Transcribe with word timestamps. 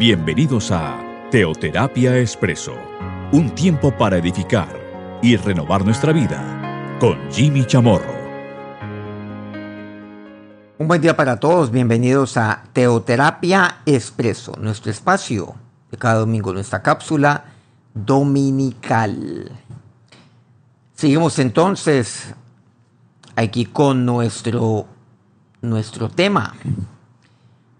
Bienvenidos 0.00 0.70
a 0.70 0.98
Teoterapia 1.30 2.16
Expreso, 2.16 2.72
un 3.32 3.54
tiempo 3.54 3.94
para 3.94 4.16
edificar 4.16 4.74
y 5.20 5.36
renovar 5.36 5.84
nuestra 5.84 6.10
vida 6.10 6.96
con 6.98 7.18
Jimmy 7.30 7.66
Chamorro. 7.66 8.14
Un 10.78 10.88
buen 10.88 11.02
día 11.02 11.14
para 11.14 11.38
todos, 11.38 11.70
bienvenidos 11.70 12.38
a 12.38 12.64
Teoterapia 12.72 13.82
Expreso, 13.84 14.54
nuestro 14.58 14.90
espacio 14.90 15.54
de 15.90 15.98
cada 15.98 16.20
domingo, 16.20 16.54
nuestra 16.54 16.80
cápsula 16.80 17.44
dominical. 17.92 19.52
Seguimos 20.94 21.38
entonces 21.38 22.34
aquí 23.36 23.66
con 23.66 24.06
nuestro, 24.06 24.86
nuestro 25.60 26.08
tema. 26.08 26.54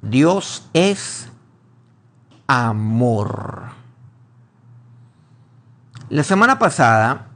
Dios 0.02 0.68
es 0.74 1.29
amor. 2.52 3.62
La 6.08 6.24
semana 6.24 6.58
pasada, 6.58 7.28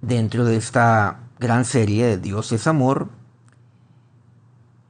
dentro 0.00 0.44
de 0.44 0.54
esta 0.54 1.18
gran 1.40 1.64
serie 1.64 2.06
de 2.06 2.18
Dios 2.18 2.52
es 2.52 2.68
amor, 2.68 3.08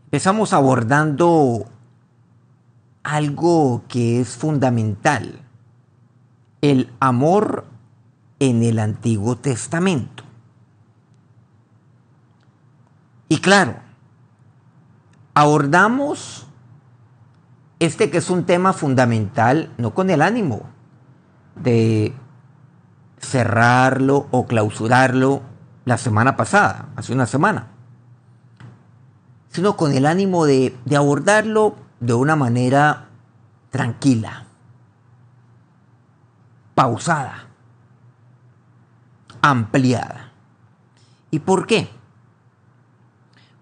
empezamos 0.04 0.52
abordando 0.52 1.70
algo 3.02 3.84
que 3.88 4.20
es 4.20 4.36
fundamental, 4.36 5.40
el 6.60 6.92
amor 7.00 7.64
en 8.40 8.62
el 8.62 8.78
Antiguo 8.78 9.36
Testamento. 9.36 10.22
Y 13.30 13.38
claro, 13.38 13.76
abordamos 15.32 16.45
este 17.78 18.10
que 18.10 18.18
es 18.18 18.30
un 18.30 18.44
tema 18.44 18.72
fundamental, 18.72 19.70
no 19.76 19.94
con 19.94 20.10
el 20.10 20.22
ánimo 20.22 20.62
de 21.56 22.14
cerrarlo 23.18 24.28
o 24.30 24.46
clausurarlo 24.46 25.42
la 25.84 25.98
semana 25.98 26.36
pasada, 26.36 26.88
hace 26.96 27.12
una 27.12 27.26
semana, 27.26 27.68
sino 29.50 29.76
con 29.76 29.92
el 29.92 30.06
ánimo 30.06 30.46
de, 30.46 30.76
abordarlo 30.96 31.76
de 32.00 32.14
una 32.14 32.36
manera 32.36 33.08
tranquila, 33.70 34.46
pausada, 36.74 37.46
ampliada. 39.42 40.32
¿Y 41.30 41.38
por 41.40 41.66
qué? 41.66 41.88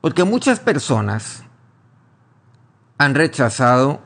Porque 0.00 0.24
muchas 0.24 0.60
personas 0.60 1.44
han 2.98 3.14
rechazado 3.14 4.00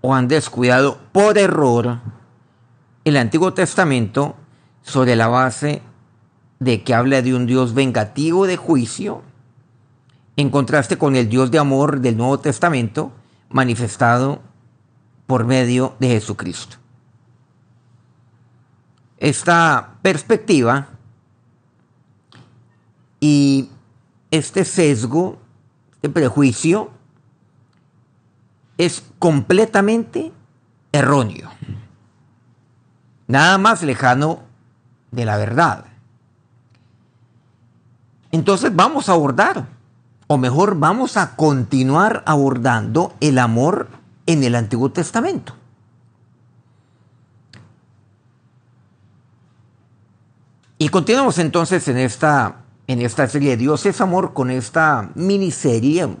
o 0.00 0.14
han 0.14 0.28
descuidado 0.28 0.98
por 1.12 1.38
error 1.38 2.00
el 3.04 3.16
Antiguo 3.16 3.52
Testamento 3.54 4.36
sobre 4.82 5.16
la 5.16 5.28
base 5.28 5.82
de 6.60 6.82
que 6.82 6.94
habla 6.94 7.22
de 7.22 7.34
un 7.34 7.46
Dios 7.46 7.74
vengativo 7.74 8.46
de 8.46 8.56
juicio, 8.56 9.22
en 10.36 10.50
contraste 10.50 10.96
con 10.96 11.16
el 11.16 11.28
Dios 11.28 11.50
de 11.50 11.58
amor 11.58 12.00
del 12.00 12.16
Nuevo 12.16 12.38
Testamento 12.38 13.12
manifestado 13.50 14.40
por 15.26 15.44
medio 15.44 15.94
de 15.98 16.08
Jesucristo. 16.08 16.76
Esta 19.18 19.98
perspectiva 20.02 20.88
y 23.20 23.70
este 24.30 24.64
sesgo, 24.64 25.38
este 25.94 26.08
prejuicio, 26.08 26.90
es 28.78 29.04
completamente 29.18 30.32
erróneo. 30.92 31.50
Nada 33.26 33.58
más 33.58 33.82
lejano 33.82 34.40
de 35.10 35.24
la 35.24 35.36
verdad. 35.36 35.84
Entonces 38.30 38.74
vamos 38.74 39.08
a 39.08 39.12
abordar, 39.12 39.66
o 40.26 40.38
mejor 40.38 40.78
vamos 40.78 41.16
a 41.16 41.36
continuar 41.36 42.22
abordando 42.26 43.14
el 43.20 43.38
amor 43.38 43.88
en 44.26 44.42
el 44.44 44.54
Antiguo 44.54 44.90
Testamento. 44.90 45.54
Y 50.78 50.88
continuamos 50.88 51.38
entonces 51.38 51.86
en 51.86 51.98
esta, 51.98 52.56
en 52.88 53.00
esta 53.02 53.28
serie 53.28 53.50
de 53.50 53.56
Dios 53.58 53.86
es 53.86 54.00
Amor 54.00 54.32
con 54.32 54.50
esta 54.50 55.10
miniserie 55.14 56.16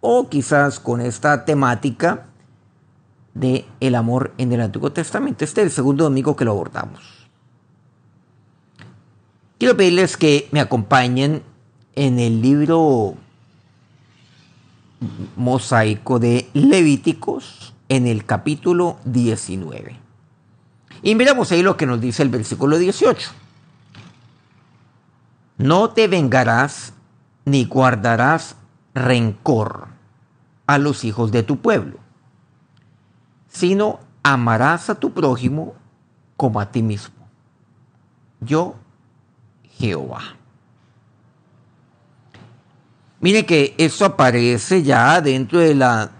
o 0.00 0.28
quizás 0.28 0.80
con 0.80 1.00
esta 1.00 1.44
temática 1.44 2.26
de 3.34 3.66
el 3.80 3.94
amor 3.94 4.32
en 4.38 4.52
el 4.52 4.60
Antiguo 4.60 4.92
Testamento. 4.92 5.44
Este 5.44 5.60
es 5.60 5.66
el 5.68 5.72
segundo 5.72 6.04
domingo 6.04 6.36
que 6.36 6.44
lo 6.44 6.52
abordamos. 6.52 7.02
Quiero 9.58 9.76
pedirles 9.76 10.16
que 10.16 10.48
me 10.52 10.60
acompañen 10.60 11.42
en 11.94 12.18
el 12.18 12.40
libro 12.40 13.14
mosaico 15.36 16.18
de 16.18 16.48
Levíticos 16.52 17.74
en 17.88 18.06
el 18.06 18.24
capítulo 18.24 18.98
19. 19.04 19.96
Y 21.02 21.14
miramos 21.14 21.50
ahí 21.52 21.62
lo 21.62 21.76
que 21.76 21.86
nos 21.86 22.00
dice 22.00 22.22
el 22.22 22.28
versículo 22.28 22.78
18. 22.78 23.30
No 25.58 25.90
te 25.90 26.06
vengarás 26.06 26.92
ni 27.44 27.64
guardarás 27.64 28.56
rencor 28.98 29.88
a 30.66 30.78
los 30.78 31.04
hijos 31.04 31.32
de 31.32 31.42
tu 31.42 31.60
pueblo, 31.60 31.98
sino 33.48 34.00
amarás 34.22 34.90
a 34.90 34.96
tu 34.96 35.12
prójimo 35.12 35.74
como 36.36 36.60
a 36.60 36.70
ti 36.70 36.82
mismo. 36.82 37.14
Yo, 38.40 38.76
Jehová. 39.78 40.20
Mire 43.20 43.46
que 43.46 43.74
eso 43.78 44.04
aparece 44.04 44.82
ya 44.82 45.20
dentro 45.20 45.58
de 45.58 45.74
la 45.74 46.10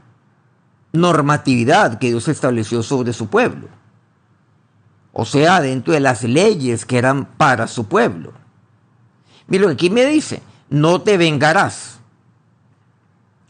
normatividad 0.93 1.99
que 1.99 2.09
Dios 2.09 2.27
estableció 2.29 2.83
sobre 2.83 3.13
su 3.13 3.29
pueblo. 3.29 3.69
O 5.13 5.25
sea, 5.25 5.61
dentro 5.61 5.93
de 5.93 6.01
las 6.01 6.25
leyes 6.25 6.85
que 6.85 6.99
eran 6.99 7.25
para 7.25 7.67
su 7.67 7.87
pueblo. 7.87 8.33
Mire 9.47 9.71
aquí 9.71 9.91
me 9.91 10.07
dice, 10.07 10.43
no 10.71 11.03
te 11.03 11.17
vengarás 11.17 11.98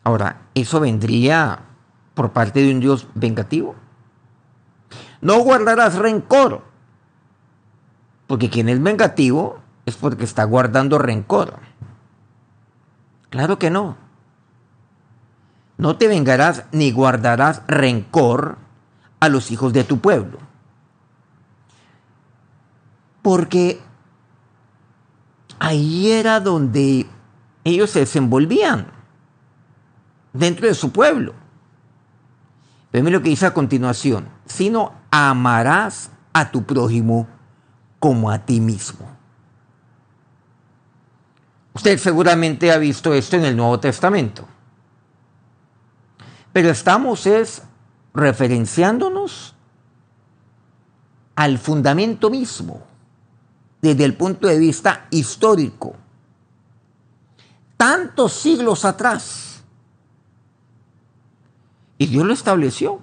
Ahora, 0.04 0.42
¿eso 0.54 0.80
vendría 0.80 1.60
por 2.14 2.32
parte 2.32 2.60
de 2.60 2.72
un 2.72 2.80
Dios 2.80 3.06
vengativo? 3.14 3.74
No 5.20 5.38
guardarás 5.40 5.96
rencor, 5.96 6.62
porque 8.26 8.50
quien 8.50 8.68
es 8.68 8.82
vengativo 8.82 9.58
es 9.86 9.96
porque 9.96 10.24
está 10.24 10.44
guardando 10.44 10.98
rencor. 10.98 11.58
Claro 13.30 13.58
que 13.58 13.70
no. 13.70 13.96
No 15.76 15.96
te 15.96 16.08
vengarás 16.08 16.64
ni 16.72 16.90
guardarás 16.90 17.62
rencor 17.66 18.58
a 19.20 19.28
los 19.28 19.50
hijos 19.50 19.72
de 19.72 19.84
tu 19.84 19.98
pueblo. 19.98 20.38
Porque 23.22 23.80
ahí 25.58 26.10
era 26.10 26.40
donde 26.40 27.06
ellos 27.64 27.90
se 27.90 28.00
desenvolvían 28.00 28.97
dentro 30.38 30.68
de 30.68 30.74
su 30.74 30.92
pueblo. 30.92 31.34
Pero 32.90 33.10
lo 33.10 33.22
que 33.22 33.30
dice 33.30 33.46
a 33.46 33.54
continuación, 33.54 34.28
sino 34.46 34.94
amarás 35.10 36.10
a 36.32 36.50
tu 36.50 36.64
prójimo 36.64 37.26
como 37.98 38.30
a 38.30 38.38
ti 38.38 38.60
mismo. 38.60 39.06
Usted 41.74 41.98
seguramente 41.98 42.72
ha 42.72 42.78
visto 42.78 43.12
esto 43.12 43.36
en 43.36 43.44
el 43.44 43.56
Nuevo 43.56 43.78
Testamento. 43.78 44.46
Pero 46.52 46.70
estamos 46.70 47.26
es 47.26 47.62
referenciándonos 48.14 49.54
al 51.34 51.58
fundamento 51.58 52.30
mismo, 52.30 52.82
desde 53.80 54.04
el 54.04 54.16
punto 54.16 54.48
de 54.48 54.58
vista 54.58 55.06
histórico. 55.10 55.94
Tantos 57.76 58.32
siglos 58.32 58.84
atrás 58.84 59.47
y 61.98 62.06
Dios 62.06 62.24
lo 62.24 62.32
estableció. 62.32 63.00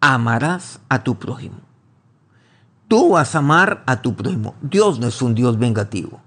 Amarás 0.00 0.80
a 0.88 1.04
tu 1.04 1.18
prójimo. 1.18 1.60
Tú 2.88 3.10
vas 3.10 3.34
a 3.34 3.38
amar 3.38 3.82
a 3.86 4.00
tu 4.00 4.16
prójimo. 4.16 4.54
Dios 4.62 4.98
no 4.98 5.08
es 5.08 5.20
un 5.20 5.34
Dios 5.34 5.58
vengativo. 5.58 6.20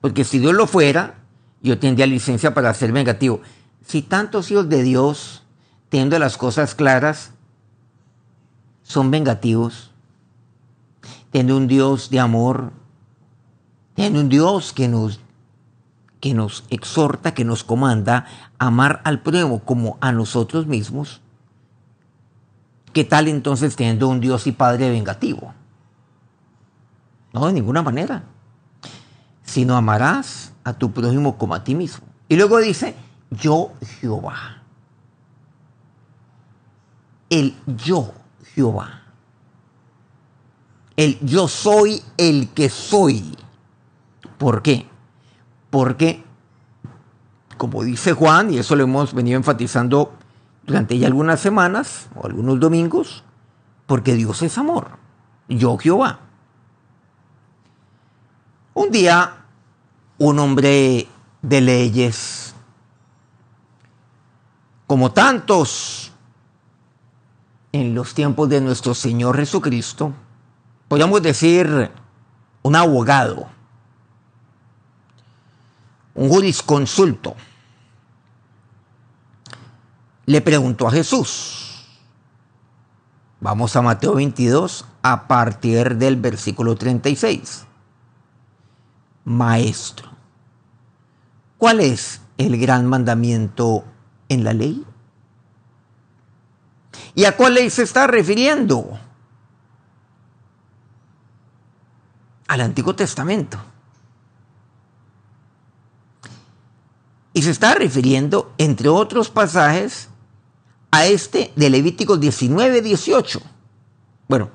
Porque 0.00 0.24
si 0.24 0.38
Dios 0.38 0.54
lo 0.54 0.66
fuera, 0.66 1.14
yo 1.62 1.78
tendría 1.78 2.06
licencia 2.06 2.52
para 2.52 2.74
ser 2.74 2.92
vengativo. 2.92 3.40
Si 3.84 4.02
tantos 4.02 4.50
hijos 4.50 4.68
de 4.68 4.82
Dios, 4.82 5.42
teniendo 5.88 6.18
las 6.18 6.36
cosas 6.36 6.74
claras, 6.74 7.32
son 8.82 9.10
vengativos, 9.10 9.90
tiene 11.30 11.52
un 11.54 11.66
Dios 11.66 12.10
de 12.10 12.20
amor, 12.20 12.72
tiene 13.94 14.20
un 14.20 14.28
Dios 14.28 14.72
que 14.72 14.88
nos 14.88 15.20
que 16.20 16.34
nos 16.34 16.64
exhorta, 16.70 17.34
que 17.34 17.44
nos 17.44 17.64
comanda 17.64 18.26
amar 18.58 19.00
al 19.04 19.20
prójimo 19.20 19.60
como 19.60 19.98
a 20.00 20.12
nosotros 20.12 20.66
mismos, 20.66 21.20
¿qué 22.92 23.04
tal 23.04 23.28
entonces 23.28 23.76
teniendo 23.76 24.08
un 24.08 24.20
Dios 24.20 24.46
y 24.46 24.52
Padre 24.52 24.90
vengativo? 24.90 25.54
No, 27.32 27.46
de 27.46 27.52
ninguna 27.52 27.82
manera. 27.82 28.24
Sino 29.44 29.76
amarás 29.76 30.52
a 30.64 30.72
tu 30.72 30.90
prójimo 30.92 31.38
como 31.38 31.54
a 31.54 31.62
ti 31.62 31.74
mismo. 31.74 32.06
Y 32.28 32.36
luego 32.36 32.58
dice, 32.58 32.94
yo 33.30 33.72
Jehová. 34.00 34.62
El 37.30 37.54
yo 37.66 38.12
Jehová. 38.54 39.02
El 40.96 41.18
yo 41.20 41.46
soy 41.46 42.02
el 42.16 42.48
que 42.48 42.68
soy. 42.68 43.36
¿Por 44.38 44.62
qué? 44.62 44.87
Porque, 45.70 46.24
como 47.56 47.82
dice 47.82 48.12
Juan, 48.12 48.52
y 48.52 48.58
eso 48.58 48.76
lo 48.76 48.84
hemos 48.84 49.14
venido 49.14 49.36
enfatizando 49.36 50.12
durante 50.64 50.98
ya 50.98 51.06
algunas 51.06 51.40
semanas 51.40 52.08
o 52.14 52.26
algunos 52.26 52.60
domingos, 52.60 53.24
porque 53.86 54.14
Dios 54.14 54.42
es 54.42 54.56
amor. 54.58 54.88
Yo 55.48 55.76
Jehová. 55.78 56.20
Un 58.74 58.90
día, 58.90 59.44
un 60.18 60.38
hombre 60.38 61.08
de 61.42 61.60
leyes, 61.60 62.54
como 64.86 65.12
tantos 65.12 66.12
en 67.72 67.94
los 67.94 68.14
tiempos 68.14 68.48
de 68.48 68.60
nuestro 68.60 68.94
Señor 68.94 69.36
Jesucristo, 69.36 70.12
podríamos 70.88 71.22
decir 71.22 71.90
un 72.62 72.76
abogado, 72.76 73.48
un 76.18 76.28
jurisconsulto, 76.28 77.36
le 80.26 80.40
preguntó 80.40 80.88
a 80.88 80.90
Jesús. 80.90 81.86
Vamos 83.40 83.76
a 83.76 83.82
Mateo 83.82 84.16
22 84.16 84.84
a 85.02 85.28
partir 85.28 85.96
del 85.96 86.16
versículo 86.16 86.74
36. 86.74 87.66
Maestro, 89.24 90.10
¿cuál 91.56 91.78
es 91.78 92.20
el 92.36 92.58
gran 92.58 92.86
mandamiento 92.86 93.84
en 94.28 94.42
la 94.42 94.54
ley? 94.54 94.84
¿Y 97.14 97.26
a 97.26 97.36
cuál 97.36 97.54
ley 97.54 97.70
se 97.70 97.84
está 97.84 98.08
refiriendo? 98.08 98.98
Al 102.48 102.60
Antiguo 102.60 102.96
Testamento. 102.96 103.58
Y 107.38 107.42
se 107.42 107.52
está 107.52 107.76
refiriendo, 107.76 108.52
entre 108.58 108.88
otros 108.88 109.30
pasajes, 109.30 110.08
a 110.90 111.06
este 111.06 111.52
de 111.54 111.70
Levíticos 111.70 112.18
19, 112.18 112.82
18. 112.82 113.40
Bueno, 114.26 114.50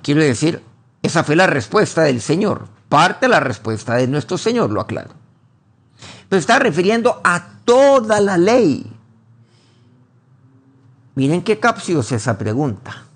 quiero 0.00 0.22
decir, 0.22 0.62
esa 1.02 1.24
fue 1.24 1.34
la 1.34 1.48
respuesta 1.48 2.02
del 2.02 2.20
Señor. 2.20 2.68
Parte 2.88 3.26
de 3.26 3.30
la 3.30 3.40
respuesta 3.40 3.96
de 3.96 4.06
nuestro 4.06 4.38
Señor, 4.38 4.70
lo 4.70 4.80
aclaro. 4.80 5.10
Pero 6.28 6.38
está 6.38 6.60
refiriendo 6.60 7.20
a 7.24 7.58
toda 7.64 8.20
la 8.20 8.38
ley. 8.38 8.86
Miren 11.16 11.42
qué 11.42 11.58
capciosa 11.58 12.14
esa 12.14 12.38
pregunta. 12.38 13.06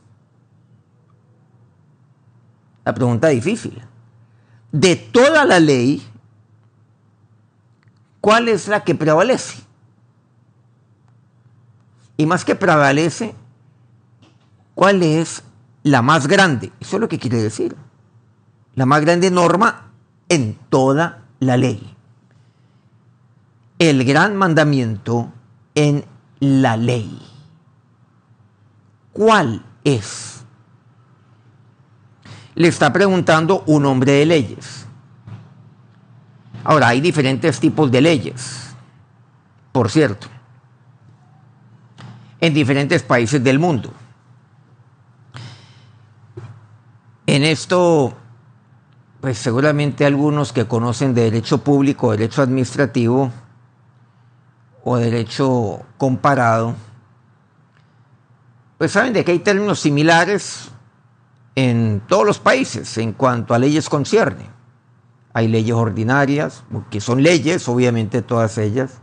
La 2.84 2.92
pregunta 2.92 3.28
difícil. 3.28 3.80
De 4.72 4.96
toda 4.96 5.44
la 5.44 5.60
ley, 5.60 6.09
¿cuál 8.20 8.48
es 8.48 8.68
la 8.68 8.84
que 8.84 8.94
prevalece? 8.94 9.62
Y 12.16 12.26
más 12.26 12.44
que 12.44 12.54
prevalece, 12.54 13.34
¿cuál 14.74 15.02
es 15.02 15.42
la 15.82 16.02
más 16.02 16.26
grande? 16.26 16.72
Eso 16.80 16.96
es 16.96 17.00
lo 17.00 17.08
que 17.08 17.18
quiere 17.18 17.38
decir. 17.42 17.76
La 18.74 18.86
más 18.86 19.00
grande 19.00 19.30
norma 19.30 19.90
en 20.28 20.54
toda 20.68 21.24
la 21.38 21.56
ley. 21.56 21.96
El 23.78 24.04
gran 24.04 24.36
mandamiento 24.36 25.32
en 25.74 26.04
la 26.40 26.76
ley. 26.76 27.20
¿Cuál 29.12 29.64
es? 29.84 30.44
Le 32.54 32.68
está 32.68 32.92
preguntando 32.92 33.64
un 33.66 33.86
hombre 33.86 34.12
de 34.12 34.26
leyes. 34.26 34.79
Ahora, 36.64 36.88
hay 36.88 37.00
diferentes 37.00 37.58
tipos 37.58 37.90
de 37.90 38.00
leyes, 38.00 38.74
por 39.72 39.90
cierto, 39.90 40.26
en 42.40 42.52
diferentes 42.52 43.02
países 43.02 43.42
del 43.42 43.58
mundo. 43.58 43.92
En 47.26 47.44
esto, 47.44 48.14
pues 49.20 49.38
seguramente 49.38 50.04
algunos 50.04 50.52
que 50.52 50.66
conocen 50.66 51.14
de 51.14 51.22
derecho 51.22 51.58
público, 51.58 52.10
derecho 52.10 52.42
administrativo 52.42 53.30
o 54.84 54.96
derecho 54.96 55.82
comparado, 55.96 56.74
pues 58.76 58.92
saben 58.92 59.12
de 59.12 59.24
que 59.24 59.32
hay 59.32 59.38
términos 59.38 59.80
similares 59.80 60.70
en 61.54 62.02
todos 62.08 62.26
los 62.26 62.38
países 62.38 62.98
en 62.98 63.12
cuanto 63.12 63.54
a 63.54 63.58
leyes 63.58 63.88
concierne. 63.88 64.59
Hay 65.32 65.48
leyes 65.48 65.74
ordinarias, 65.74 66.64
que 66.90 67.00
son 67.00 67.22
leyes, 67.22 67.68
obviamente 67.68 68.22
todas 68.22 68.58
ellas, 68.58 69.00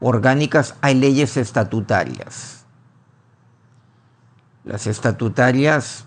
orgánicas, 0.00 0.74
hay 0.80 0.94
leyes 0.94 1.36
estatutarias. 1.36 2.66
Las 4.64 4.86
estatutarias 4.86 6.06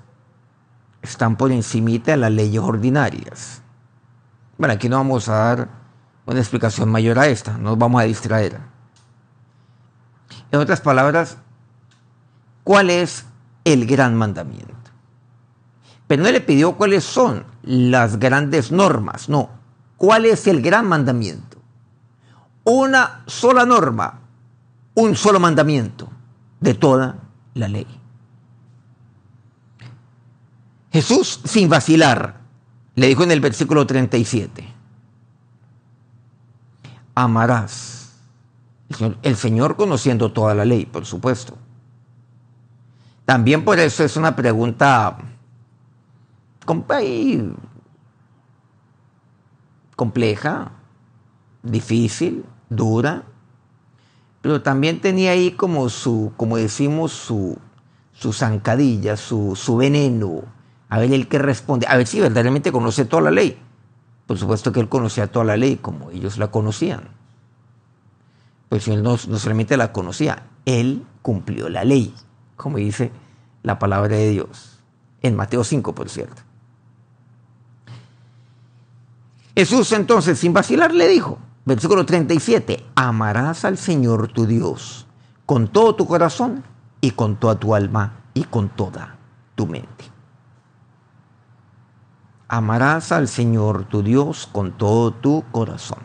están 1.02 1.36
por 1.36 1.52
encimita 1.52 2.12
de 2.12 2.18
las 2.18 2.32
leyes 2.32 2.62
ordinarias. 2.62 3.62
Bueno, 4.58 4.74
aquí 4.74 4.88
no 4.88 4.98
vamos 4.98 5.28
a 5.30 5.36
dar 5.36 5.70
una 6.26 6.40
explicación 6.40 6.90
mayor 6.90 7.20
a 7.20 7.28
esta, 7.28 7.58
nos 7.58 7.78
vamos 7.78 8.02
a 8.02 8.06
distraer. 8.06 8.60
En 10.52 10.60
otras 10.60 10.82
palabras, 10.82 11.38
¿cuál 12.64 12.90
es 12.90 13.26
el 13.64 13.86
gran 13.86 14.16
mandamiento? 14.16 14.74
Pero 16.08 16.24
no 16.24 16.32
le 16.32 16.42
pidió 16.42 16.78
cuáles 16.78 17.04
son 17.04 17.46
las 17.64 18.20
grandes 18.20 18.72
normas, 18.72 19.28
no. 19.28 19.50
¿Cuál 19.98 20.26
es 20.26 20.48
el 20.48 20.62
gran 20.62 20.88
mandamiento? 20.88 21.58
Una 22.64 23.24
sola 23.28 23.66
norma, 23.66 24.20
un 24.96 25.16
solo 25.16 25.40
mandamiento 25.40 26.10
de 26.60 26.74
toda 26.74 27.16
la 27.54 27.68
ley. 27.68 27.88
Jesús, 30.92 31.42
sin 31.44 31.70
vacilar, 31.70 32.42
le 32.96 33.08
dijo 33.08 33.24
en 33.24 33.32
el 33.32 33.42
versículo 33.42 33.86
37, 33.86 34.66
amarás. 37.14 37.94
El 38.88 38.96
Señor, 38.96 39.18
el 39.24 39.36
Señor 39.36 39.76
conociendo 39.76 40.32
toda 40.32 40.54
la 40.54 40.64
ley, 40.64 40.86
por 40.86 41.06
supuesto. 41.06 41.58
También 43.26 43.66
por 43.66 43.80
eso 43.80 44.04
es 44.04 44.16
una 44.16 44.36
pregunta 44.36 45.18
compleja, 49.96 50.72
difícil, 51.64 52.46
dura, 52.70 53.24
pero 54.42 54.62
también 54.62 55.02
tenía 55.02 55.32
ahí 55.32 55.52
como 55.52 55.90
su, 55.90 56.32
como 56.38 56.58
decimos, 56.58 57.12
su, 57.12 57.58
su 58.14 58.32
zancadilla, 58.32 59.18
su, 59.18 59.56
su 59.56 59.78
veneno, 59.78 60.44
a 60.90 61.00
ver 61.00 61.14
el 61.14 61.28
que 61.28 61.40
responde, 61.40 61.88
a 61.90 61.98
ver 61.98 62.06
si 62.06 62.20
verdaderamente 62.20 62.72
conoce 62.72 63.06
toda 63.06 63.24
la 63.24 63.32
ley. 63.32 63.58
Por 64.28 64.38
supuesto 64.38 64.72
que 64.72 64.80
él 64.80 64.90
conocía 64.90 65.32
toda 65.32 65.46
la 65.46 65.58
ley 65.58 65.78
como 65.78 66.12
ellos 66.12 66.38
la 66.38 66.52
conocían. 66.52 67.10
Pues 68.70 68.88
él 68.88 69.04
no, 69.04 69.18
no 69.28 69.40
solamente 69.40 69.78
la 69.78 69.92
conocía, 69.92 70.48
él 70.66 71.06
cumplió 71.22 71.70
la 71.70 71.84
ley, 71.84 72.14
como 72.56 72.78
dice 72.78 73.12
la 73.64 73.80
palabra 73.80 74.16
de 74.16 74.30
Dios. 74.30 74.80
En 75.22 75.36
Mateo 75.36 75.64
5, 75.64 75.96
por 75.96 76.10
cierto. 76.10 76.44
Jesús 79.56 79.92
entonces, 79.94 80.38
sin 80.38 80.54
vacilar, 80.54 80.94
le 80.94 81.08
dijo, 81.08 81.40
versículo 81.64 82.06
37, 82.06 82.86
amarás 82.96 83.64
al 83.64 83.78
Señor 83.78 84.28
tu 84.28 84.46
Dios 84.46 85.08
con 85.46 85.68
todo 85.68 85.96
tu 85.96 86.06
corazón 86.08 86.64
y 87.02 87.12
con 87.12 87.38
toda 87.38 87.56
tu 87.56 87.74
alma 87.74 88.24
y 88.34 88.44
con 88.44 88.70
toda 88.70 89.16
tu 89.56 89.66
mente. 89.66 90.06
Amarás 92.48 93.12
al 93.12 93.28
Señor 93.28 93.86
tu 93.86 94.04
Dios 94.04 94.48
con 94.52 94.78
todo 94.78 95.12
tu 95.12 95.44
corazón. 95.52 96.00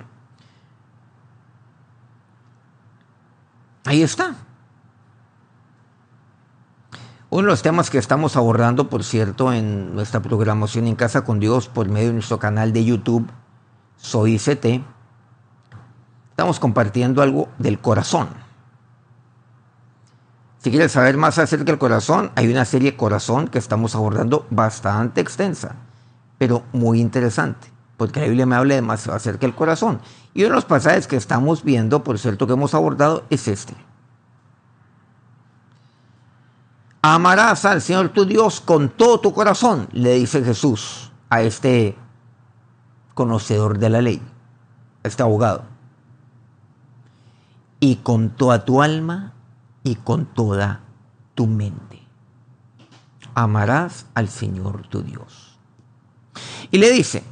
Ahí 3.84 4.02
está. 4.02 4.34
Uno 7.32 7.42
de 7.42 7.48
los 7.50 7.62
temas 7.62 7.90
que 7.90 7.98
estamos 7.98 8.36
abordando, 8.36 8.88
por 8.88 9.04
cierto, 9.04 9.52
en 9.52 9.94
nuestra 9.94 10.20
programación 10.20 10.88
en 10.88 10.96
Casa 10.96 11.24
con 11.24 11.38
Dios 11.38 11.68
por 11.68 11.88
medio 11.88 12.08
de 12.08 12.14
nuestro 12.14 12.40
canal 12.40 12.72
de 12.72 12.84
YouTube, 12.84 13.30
Soy 13.96 14.36
CT, 14.36 14.82
Estamos 16.30 16.58
compartiendo 16.58 17.22
algo 17.22 17.48
del 17.58 17.78
corazón. 17.78 18.30
Si 20.58 20.70
quieres 20.70 20.90
saber 20.90 21.16
más 21.18 21.38
acerca 21.38 21.66
del 21.66 21.78
corazón, 21.78 22.32
hay 22.34 22.50
una 22.50 22.64
serie 22.64 22.96
Corazón 22.96 23.46
que 23.46 23.58
estamos 23.58 23.94
abordando 23.94 24.46
bastante 24.50 25.20
extensa, 25.20 25.76
pero 26.36 26.64
muy 26.72 27.00
interesante, 27.00 27.68
porque 27.96 28.20
la 28.20 28.26
Biblia 28.26 28.46
me 28.46 28.56
habla 28.56 28.74
demasiado 28.74 29.16
acerca 29.16 29.42
del 29.42 29.54
corazón. 29.54 30.00
Y 30.34 30.40
uno 30.40 30.48
de 30.48 30.54
los 30.56 30.64
pasajes 30.64 31.06
que 31.06 31.16
estamos 31.16 31.62
viendo, 31.62 32.02
por 32.02 32.18
cierto, 32.18 32.46
que 32.48 32.54
hemos 32.54 32.74
abordado, 32.74 33.24
es 33.30 33.46
este. 33.46 33.74
Amarás 37.02 37.64
al 37.64 37.80
Señor 37.80 38.10
tu 38.10 38.26
Dios 38.26 38.60
con 38.60 38.90
todo 38.90 39.20
tu 39.20 39.32
corazón, 39.32 39.88
le 39.92 40.14
dice 40.14 40.44
Jesús 40.44 41.10
a 41.30 41.40
este 41.40 41.96
conocedor 43.14 43.78
de 43.78 43.88
la 43.88 44.02
ley, 44.02 44.22
a 45.02 45.08
este 45.08 45.22
abogado. 45.22 45.64
Y 47.80 47.96
con 47.96 48.30
toda 48.30 48.66
tu 48.66 48.82
alma 48.82 49.32
y 49.82 49.94
con 49.94 50.26
toda 50.26 50.80
tu 51.34 51.46
mente. 51.46 52.02
Amarás 53.34 54.04
al 54.14 54.28
Señor 54.28 54.86
tu 54.88 55.02
Dios. 55.02 55.58
Y 56.70 56.78
le 56.78 56.90
dice, 56.90 57.24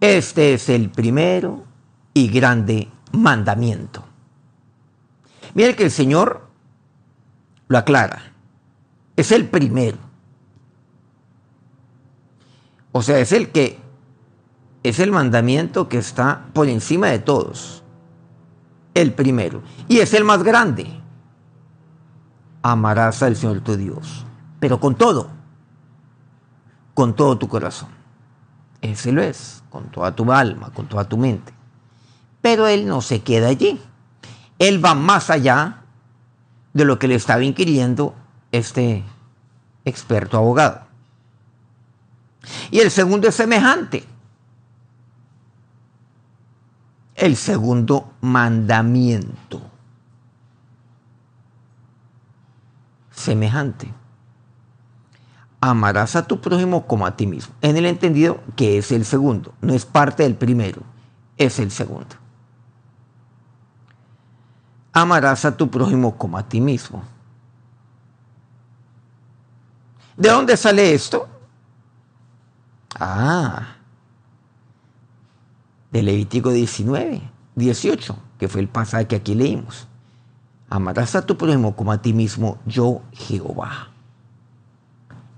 este 0.00 0.54
es 0.54 0.68
el 0.68 0.90
primero 0.90 1.64
y 2.12 2.28
grande 2.28 2.90
mandamiento. 3.12 4.04
Mire 5.54 5.76
que 5.76 5.84
el 5.84 5.90
Señor 5.92 6.48
lo 7.68 7.78
aclara. 7.78 8.32
Es 9.16 9.32
el 9.32 9.48
primero. 9.48 9.98
O 12.92 13.02
sea, 13.02 13.18
es 13.18 13.32
el 13.32 13.50
que 13.50 13.78
es 14.82 15.00
el 15.00 15.10
mandamiento 15.10 15.88
que 15.88 15.98
está 15.98 16.46
por 16.52 16.68
encima 16.68 17.08
de 17.08 17.18
todos. 17.18 17.82
El 18.94 19.12
primero. 19.12 19.62
Y 19.88 19.98
es 19.98 20.14
el 20.14 20.24
más 20.24 20.42
grande 20.42 21.02
amarás 22.70 23.22
al 23.22 23.36
Señor 23.36 23.60
tu 23.60 23.76
Dios, 23.76 24.24
pero 24.58 24.80
con 24.80 24.96
todo, 24.96 25.28
con 26.94 27.14
todo 27.14 27.38
tu 27.38 27.48
corazón. 27.48 27.90
Ese 28.80 29.12
lo 29.12 29.22
es, 29.22 29.62
con 29.70 29.90
toda 29.90 30.14
tu 30.14 30.30
alma, 30.32 30.70
con 30.72 30.86
toda 30.86 31.04
tu 31.04 31.16
mente. 31.16 31.52
Pero 32.42 32.66
Él 32.66 32.86
no 32.86 33.00
se 33.00 33.22
queda 33.22 33.48
allí. 33.48 33.80
Él 34.58 34.84
va 34.84 34.94
más 34.94 35.30
allá 35.30 35.82
de 36.72 36.84
lo 36.84 36.98
que 36.98 37.08
le 37.08 37.14
estaba 37.14 37.42
inquiriendo 37.42 38.14
este 38.52 39.04
experto 39.84 40.36
abogado. 40.36 40.82
Y 42.70 42.80
el 42.80 42.90
segundo 42.90 43.28
es 43.28 43.34
semejante. 43.34 44.04
El 47.14 47.36
segundo 47.36 48.12
mandamiento. 48.20 49.62
semejante. 53.26 53.92
Amarás 55.60 56.14
a 56.14 56.28
tu 56.28 56.40
prójimo 56.40 56.86
como 56.86 57.06
a 57.06 57.16
ti 57.16 57.26
mismo. 57.26 57.54
En 57.60 57.76
el 57.76 57.86
entendido 57.86 58.40
que 58.54 58.78
es 58.78 58.92
el 58.92 59.04
segundo, 59.04 59.52
no 59.60 59.74
es 59.74 59.84
parte 59.84 60.22
del 60.22 60.36
primero, 60.36 60.82
es 61.36 61.58
el 61.58 61.72
segundo. 61.72 62.14
Amarás 64.92 65.44
a 65.44 65.56
tu 65.56 65.68
prójimo 65.68 66.16
como 66.16 66.38
a 66.38 66.48
ti 66.48 66.60
mismo. 66.60 67.02
¿De 70.16 70.30
dónde 70.30 70.56
sale 70.56 70.94
esto? 70.94 71.28
Ah, 72.98 73.76
de 75.90 76.02
Levítico 76.02 76.50
19, 76.50 77.22
18, 77.54 78.16
que 78.38 78.48
fue 78.48 78.62
el 78.62 78.68
pasaje 78.68 79.06
que 79.06 79.16
aquí 79.16 79.34
leímos. 79.34 79.86
Amarás 80.70 81.14
a 81.14 81.22
tu 81.24 81.36
prójimo 81.36 81.76
como 81.76 81.92
a 81.92 82.00
ti 82.00 82.12
mismo, 82.12 82.58
yo 82.64 83.02
Jehová. 83.12 83.90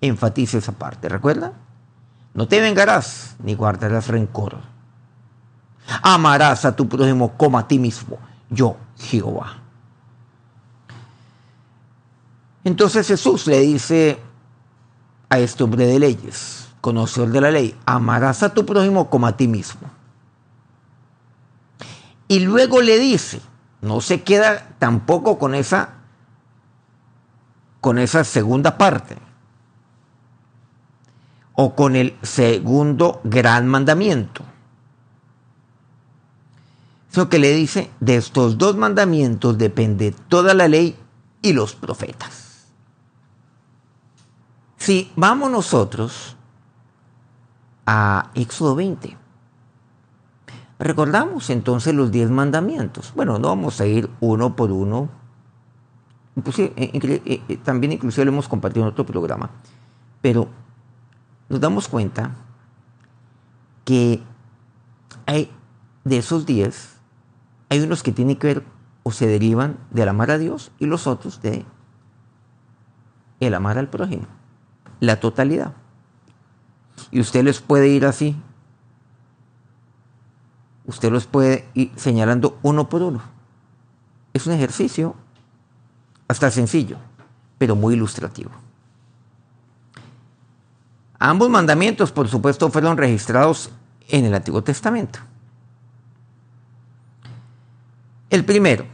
Enfatiza 0.01 0.59
esa 0.59 0.73
parte, 0.73 1.09
¿recuerda? 1.09 1.53
No 2.35 2.47
te 2.47 2.61
vengarás 2.61 3.37
ni 3.43 3.55
guardarás 3.55 4.07
rencor. 4.07 4.59
Amarás 6.03 6.65
a 6.65 6.77
tu 6.77 6.89
prójimo 6.89 7.37
como 7.37 7.59
a 7.59 7.67
ti 7.67 7.79
mismo, 7.79 8.19
yo 8.49 8.77
Jehová. 8.97 9.59
Entonces 12.63 13.09
Jesús 13.09 13.47
le 13.47 13.61
dice 13.61 14.19
a 15.31 15.39
este 15.39 15.65
hombre 15.65 15.87
de 15.87 15.99
leyes, 15.99 16.69
conocedor 16.81 17.31
de 17.31 17.41
la 17.41 17.51
ley, 17.51 17.77
amarás 17.87 18.43
a 18.43 18.55
tu 18.55 18.65
prójimo 18.65 19.11
como 19.11 19.27
a 19.27 19.37
ti 19.37 19.49
mismo. 19.49 19.89
Y 22.29 22.41
luego 22.41 22.83
le 22.83 22.99
dice, 22.99 23.41
no 23.81 24.01
se 24.01 24.23
queda 24.23 24.69
tampoco 24.79 25.39
con 25.39 25.55
esa 25.55 25.95
con 27.81 27.99
esa 27.99 28.25
segunda 28.25 28.77
parte 28.77 29.17
o 31.55 31.75
con 31.75 31.97
el 31.97 32.17
segundo 32.23 33.21
gran 33.25 33.67
mandamiento. 33.67 34.45
Eso 37.11 37.29
que 37.29 37.39
le 37.39 37.53
dice, 37.53 37.91
de 38.01 38.17
estos 38.17 38.59
dos 38.59 38.77
mandamientos 38.77 39.59
depende 39.59 40.15
toda 40.29 40.55
la 40.55 40.69
ley 40.69 40.97
y 41.41 41.53
los 41.53 41.75
profetas. 41.75 42.48
Si 44.79 45.13
vamos 45.17 45.51
nosotros 45.51 46.37
a 47.87 48.31
Éxodo 48.35 48.75
20, 48.75 49.19
Recordamos 50.79 51.51
entonces 51.51 51.93
los 51.95 52.13
diez 52.13 52.31
mandamientos. 52.31 53.13
Bueno, 53.15 53.39
no 53.39 53.49
vamos 53.49 53.81
a 53.81 53.87
ir 53.87 54.09
uno 54.21 54.55
por 54.55 54.71
uno. 54.71 55.09
Eh, 56.57 56.73
eh, 56.77 57.43
eh, 57.49 57.57
también 57.65 57.93
inclusive 57.93 58.25
lo 58.25 58.31
hemos 58.31 58.49
compartido 58.49 58.87
en 58.87 58.93
otro 58.93 59.05
programa. 59.05 59.51
Pero 60.23 60.49
nos 61.49 61.61
damos 61.61 61.89
cuenta 61.89 62.37
que 63.85 64.23
hay 65.27 65.51
de 66.05 66.19
esos 66.19 66.47
diez, 66.47 67.01
hay 67.71 67.81
unos 67.81 68.05
que 68.05 68.13
tienen 68.13 68.37
que 68.37 68.47
ver 68.47 68.65
o 69.03 69.11
se 69.11 69.27
derivan 69.27 69.79
del 69.91 70.09
amar 70.09 70.31
a 70.31 70.39
Dios 70.39 70.71
y 70.79 70.87
los 70.87 71.09
otros 71.09 71.43
de 71.43 71.65
el 73.41 73.55
amar 73.55 73.79
al 73.79 73.89
prójimo. 73.89 74.27
La 75.01 75.21
totalidad. 75.21 75.73
Y 77.11 77.21
usted 77.21 77.45
les 77.45 77.61
puede 77.61 77.89
ir 77.89 78.05
así 78.05 78.37
usted 80.89 81.13
los 81.13 81.27
puede 81.27 81.69
ir 81.75 81.93
señalando 81.97 82.59
uno 82.63 82.89
por 82.89 83.03
uno. 83.03 83.21
Es 84.33 84.47
un 84.47 84.55
ejercicio 84.55 85.15
hasta 86.27 86.51
sencillo, 86.51 86.97
pero 87.59 87.77
muy 87.77 87.95
ilustrativo. 87.95 88.51
Ambos 91.19 91.51
mandamientos, 91.51 92.11
por 92.11 92.29
supuesto, 92.29 92.71
fueron 92.71 92.97
registrados 92.97 93.71
en 94.09 94.25
el 94.25 94.35
Antiguo 94.35 94.63
Testamento. 94.63 95.19
El 98.31 98.47
primero, 98.47 98.87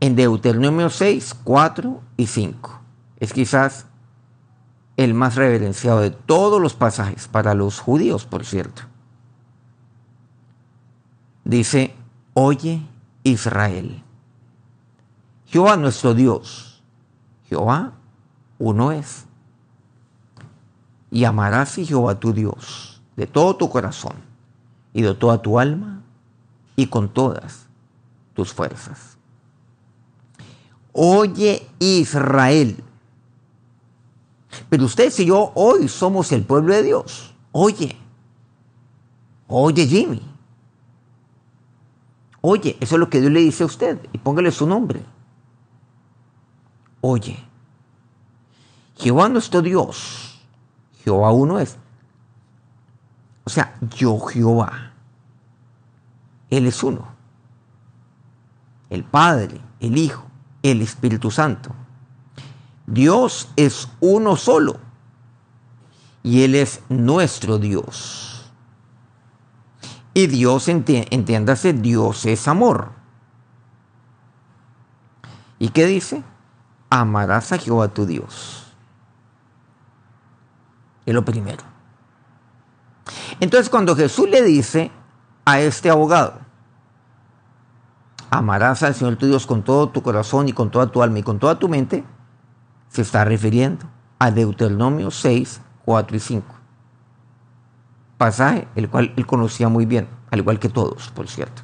en 0.00 0.16
Deuteronomio 0.16 0.90
6, 0.90 1.34
4 1.44 2.00
y 2.16 2.26
5. 2.26 2.80
Es 3.20 3.32
quizás 3.32 3.86
el 5.04 5.14
más 5.14 5.36
reverenciado 5.36 6.00
de 6.00 6.10
todos 6.10 6.60
los 6.60 6.74
pasajes, 6.74 7.28
para 7.28 7.54
los 7.54 7.80
judíos, 7.80 8.24
por 8.24 8.44
cierto 8.44 8.82
dice, 11.50 11.94
oye 12.34 12.82
Israel, 13.24 14.02
Jehová 15.46 15.76
nuestro 15.76 16.14
Dios, 16.14 16.82
Jehová 17.48 17.92
uno 18.58 18.92
es. 18.92 19.26
Y 21.10 21.24
amarás 21.24 21.76
a 21.76 21.84
Jehová 21.84 22.20
tu 22.20 22.32
Dios 22.32 23.02
de 23.16 23.26
todo 23.26 23.56
tu 23.56 23.68
corazón 23.68 24.14
y 24.92 25.02
de 25.02 25.12
toda 25.14 25.42
tu 25.42 25.58
alma 25.58 26.02
y 26.76 26.86
con 26.86 27.08
todas 27.08 27.66
tus 28.34 28.52
fuerzas. 28.52 29.16
Oye 30.92 31.66
Israel. 31.80 32.84
Pero 34.68 34.84
usted 34.84 35.12
y 35.18 35.26
yo 35.26 35.52
hoy 35.54 35.88
somos 35.88 36.32
el 36.32 36.44
pueblo 36.44 36.74
de 36.74 36.82
Dios. 36.82 37.34
Oye. 37.52 37.96
Oye 39.48 39.86
Jimmy. 39.86 40.22
Oye, 42.40 42.76
eso 42.80 42.94
es 42.94 43.00
lo 43.00 43.10
que 43.10 43.20
Dios 43.20 43.32
le 43.32 43.40
dice 43.40 43.62
a 43.62 43.66
usted 43.66 44.00
y 44.12 44.18
póngale 44.18 44.50
su 44.50 44.66
nombre. 44.66 45.02
Oye, 47.02 47.38
Jehová 48.96 49.28
nuestro 49.28 49.62
Dios, 49.62 50.40
Jehová 51.02 51.32
uno 51.32 51.58
es. 51.58 51.78
O 53.44 53.50
sea, 53.50 53.78
yo 53.96 54.18
Jehová. 54.20 54.92
Él 56.50 56.66
es 56.66 56.82
uno. 56.82 57.08
El 58.90 59.04
Padre, 59.04 59.60
el 59.80 59.96
Hijo, 59.96 60.24
el 60.62 60.82
Espíritu 60.82 61.30
Santo. 61.30 61.74
Dios 62.90 63.48
es 63.54 63.88
uno 64.00 64.36
solo. 64.36 64.80
Y 66.22 66.42
Él 66.42 66.56
es 66.56 66.82
nuestro 66.88 67.58
Dios. 67.58 68.50
Y 70.12 70.26
Dios, 70.26 70.68
entiéndase, 70.68 71.72
Dios 71.72 72.26
es 72.26 72.48
amor. 72.48 72.90
¿Y 75.58 75.68
qué 75.68 75.86
dice? 75.86 76.24
Amarás 76.90 77.52
a 77.52 77.58
Jehová 77.58 77.88
tu 77.88 78.06
Dios. 78.06 78.66
Es 81.06 81.14
lo 81.14 81.24
primero. 81.24 81.62
Entonces 83.38 83.70
cuando 83.70 83.94
Jesús 83.94 84.28
le 84.28 84.42
dice 84.42 84.90
a 85.44 85.60
este 85.60 85.90
abogado, 85.90 86.34
amarás 88.30 88.82
al 88.82 88.94
Señor 88.94 89.16
tu 89.16 89.26
Dios 89.26 89.46
con 89.46 89.62
todo 89.62 89.90
tu 89.90 90.02
corazón 90.02 90.48
y 90.48 90.52
con 90.52 90.70
toda 90.70 90.88
tu 90.88 91.02
alma 91.02 91.20
y 91.20 91.22
con 91.22 91.38
toda 91.38 91.58
tu 91.58 91.68
mente, 91.68 92.04
se 92.90 93.02
está 93.02 93.24
refiriendo 93.24 93.86
a 94.18 94.30
Deuteronomio 94.30 95.10
6, 95.10 95.62
4 95.84 96.16
y 96.16 96.20
5. 96.20 96.54
Pasaje 98.18 98.68
el 98.74 98.90
cual 98.90 99.14
él 99.16 99.26
conocía 99.26 99.68
muy 99.68 99.86
bien, 99.86 100.08
al 100.30 100.40
igual 100.40 100.58
que 100.58 100.68
todos, 100.68 101.08
por 101.10 101.28
cierto. 101.28 101.62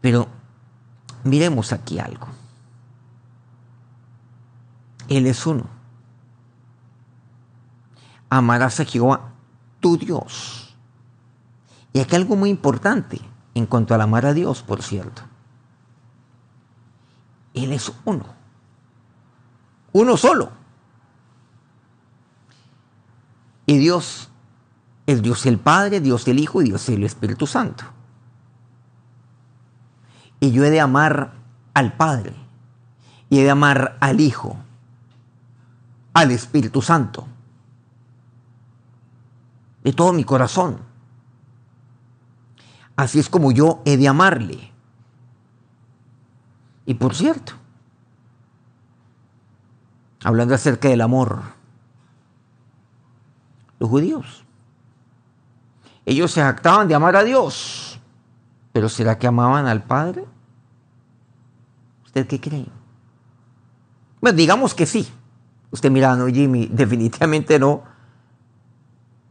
Pero 0.00 0.28
miremos 1.24 1.72
aquí 1.72 1.98
algo. 1.98 2.28
Él 5.08 5.26
es 5.26 5.44
uno. 5.46 5.64
Amarás 8.30 8.78
a 8.78 8.84
Jehová, 8.84 9.32
tu 9.80 9.96
Dios. 9.96 10.76
Y 11.92 12.00
aquí 12.00 12.14
algo 12.14 12.36
muy 12.36 12.50
importante 12.50 13.18
en 13.54 13.66
cuanto 13.66 13.94
al 13.94 14.02
amar 14.02 14.26
a 14.26 14.34
Dios, 14.34 14.62
por 14.62 14.82
cierto. 14.82 15.22
Él 17.64 17.72
es 17.72 17.92
uno. 18.04 18.26
Uno 19.92 20.16
solo. 20.16 20.50
Y 23.66 23.78
Dios 23.78 24.30
es 25.06 25.22
Dios 25.22 25.46
el 25.46 25.58
Padre, 25.58 26.00
Dios 26.00 26.26
el 26.28 26.38
Hijo 26.38 26.62
y 26.62 26.66
Dios 26.66 26.88
el 26.88 27.04
Espíritu 27.04 27.46
Santo. 27.46 27.84
Y 30.40 30.52
yo 30.52 30.64
he 30.64 30.70
de 30.70 30.80
amar 30.80 31.32
al 31.74 31.94
Padre. 31.94 32.34
Y 33.28 33.40
he 33.40 33.42
de 33.42 33.50
amar 33.50 33.96
al 34.00 34.20
Hijo. 34.20 34.56
Al 36.14 36.30
Espíritu 36.30 36.80
Santo. 36.80 37.26
De 39.82 39.92
todo 39.92 40.12
mi 40.12 40.24
corazón. 40.24 40.78
Así 42.96 43.18
es 43.18 43.28
como 43.28 43.52
yo 43.52 43.82
he 43.84 43.96
de 43.96 44.08
amarle. 44.08 44.72
Y 46.88 46.94
por 46.94 47.14
cierto, 47.14 47.52
hablando 50.24 50.54
acerca 50.54 50.88
del 50.88 51.02
amor, 51.02 51.42
los 53.78 53.90
judíos, 53.90 54.42
ellos 56.06 56.30
se 56.30 56.40
jactaban 56.40 56.88
de 56.88 56.94
amar 56.94 57.14
a 57.14 57.24
Dios, 57.24 58.00
pero 58.72 58.88
¿será 58.88 59.18
que 59.18 59.26
amaban 59.26 59.66
al 59.66 59.82
Padre? 59.82 60.24
¿Usted 62.06 62.26
qué 62.26 62.40
cree? 62.40 62.66
Bueno, 64.22 64.38
digamos 64.38 64.72
que 64.72 64.86
sí. 64.86 65.06
Usted 65.70 65.90
mira, 65.90 66.16
no, 66.16 66.26
Jimmy, 66.28 66.68
definitivamente 66.72 67.58
no, 67.58 67.82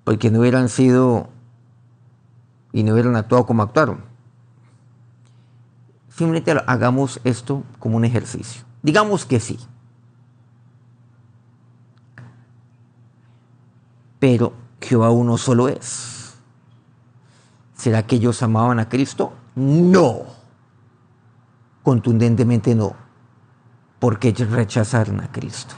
porque 0.03 0.29
no 0.29 0.41
hubieran 0.41 0.69
sido 0.69 1.29
y 2.71 2.83
no 2.83 2.93
hubieran 2.93 3.15
actuado 3.15 3.47
como 3.47 3.63
actuaron. 3.63 4.05
Simplemente 6.17 6.51
hagamos 6.65 7.21
esto 7.23 7.63
como 7.77 7.95
un 7.97 8.03
ejercicio. 8.03 8.63
Digamos 8.81 9.23
que 9.23 9.39
sí. 9.39 9.59
Pero 14.17 14.51
Jehová 14.81 15.11
uno 15.11 15.37
solo 15.37 15.67
es. 15.67 16.33
¿Será 17.75 18.01
que 18.07 18.15
ellos 18.15 18.41
amaban 18.41 18.79
a 18.79 18.89
Cristo? 18.89 19.31
No. 19.55 20.23
Contundentemente 21.83 22.73
no. 22.73 22.95
Porque 23.99 24.29
ellos 24.29 24.49
rechazaron 24.49 25.21
a 25.21 25.31
Cristo. 25.31 25.75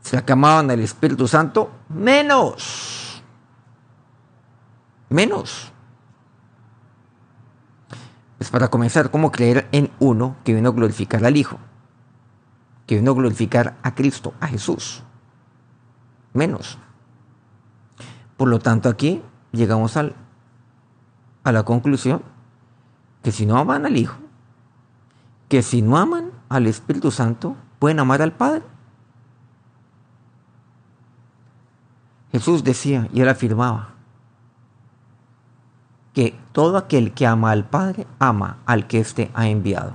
¿Será 0.00 0.24
que 0.24 0.32
amaban 0.32 0.70
al 0.70 0.80
Espíritu 0.80 1.28
Santo? 1.28 1.70
Menos. 1.90 3.22
Menos. 5.10 5.72
Es 8.38 8.50
para 8.50 8.68
comenzar, 8.68 9.10
¿cómo 9.10 9.32
creer 9.32 9.68
en 9.72 9.90
uno 9.98 10.36
que 10.44 10.54
vino 10.54 10.68
a 10.68 10.72
glorificar 10.72 11.24
al 11.24 11.36
Hijo? 11.36 11.58
Que 12.86 12.96
vino 12.96 13.12
a 13.12 13.14
glorificar 13.14 13.76
a 13.82 13.94
Cristo, 13.94 14.34
a 14.40 14.46
Jesús. 14.46 15.02
Menos. 16.34 16.78
Por 18.36 18.48
lo 18.48 18.58
tanto, 18.58 18.88
aquí 18.88 19.22
llegamos 19.52 19.96
al, 19.96 20.14
a 21.44 21.52
la 21.52 21.64
conclusión 21.64 22.22
que 23.22 23.32
si 23.32 23.46
no 23.46 23.56
aman 23.56 23.86
al 23.86 23.96
Hijo, 23.96 24.18
que 25.48 25.62
si 25.62 25.80
no 25.80 25.96
aman 25.96 26.30
al 26.48 26.66
Espíritu 26.66 27.10
Santo, 27.10 27.56
pueden 27.78 28.00
amar 28.00 28.20
al 28.20 28.32
Padre. 28.32 28.62
Jesús 32.32 32.62
decía 32.62 33.08
y 33.14 33.22
él 33.22 33.28
afirmaba, 33.28 33.95
que 36.16 36.34
todo 36.52 36.78
aquel 36.78 37.12
que 37.12 37.26
ama 37.26 37.50
al 37.50 37.66
Padre 37.66 38.06
ama 38.18 38.56
al 38.64 38.86
que 38.86 39.00
éste 39.00 39.30
ha 39.34 39.48
enviado. 39.48 39.92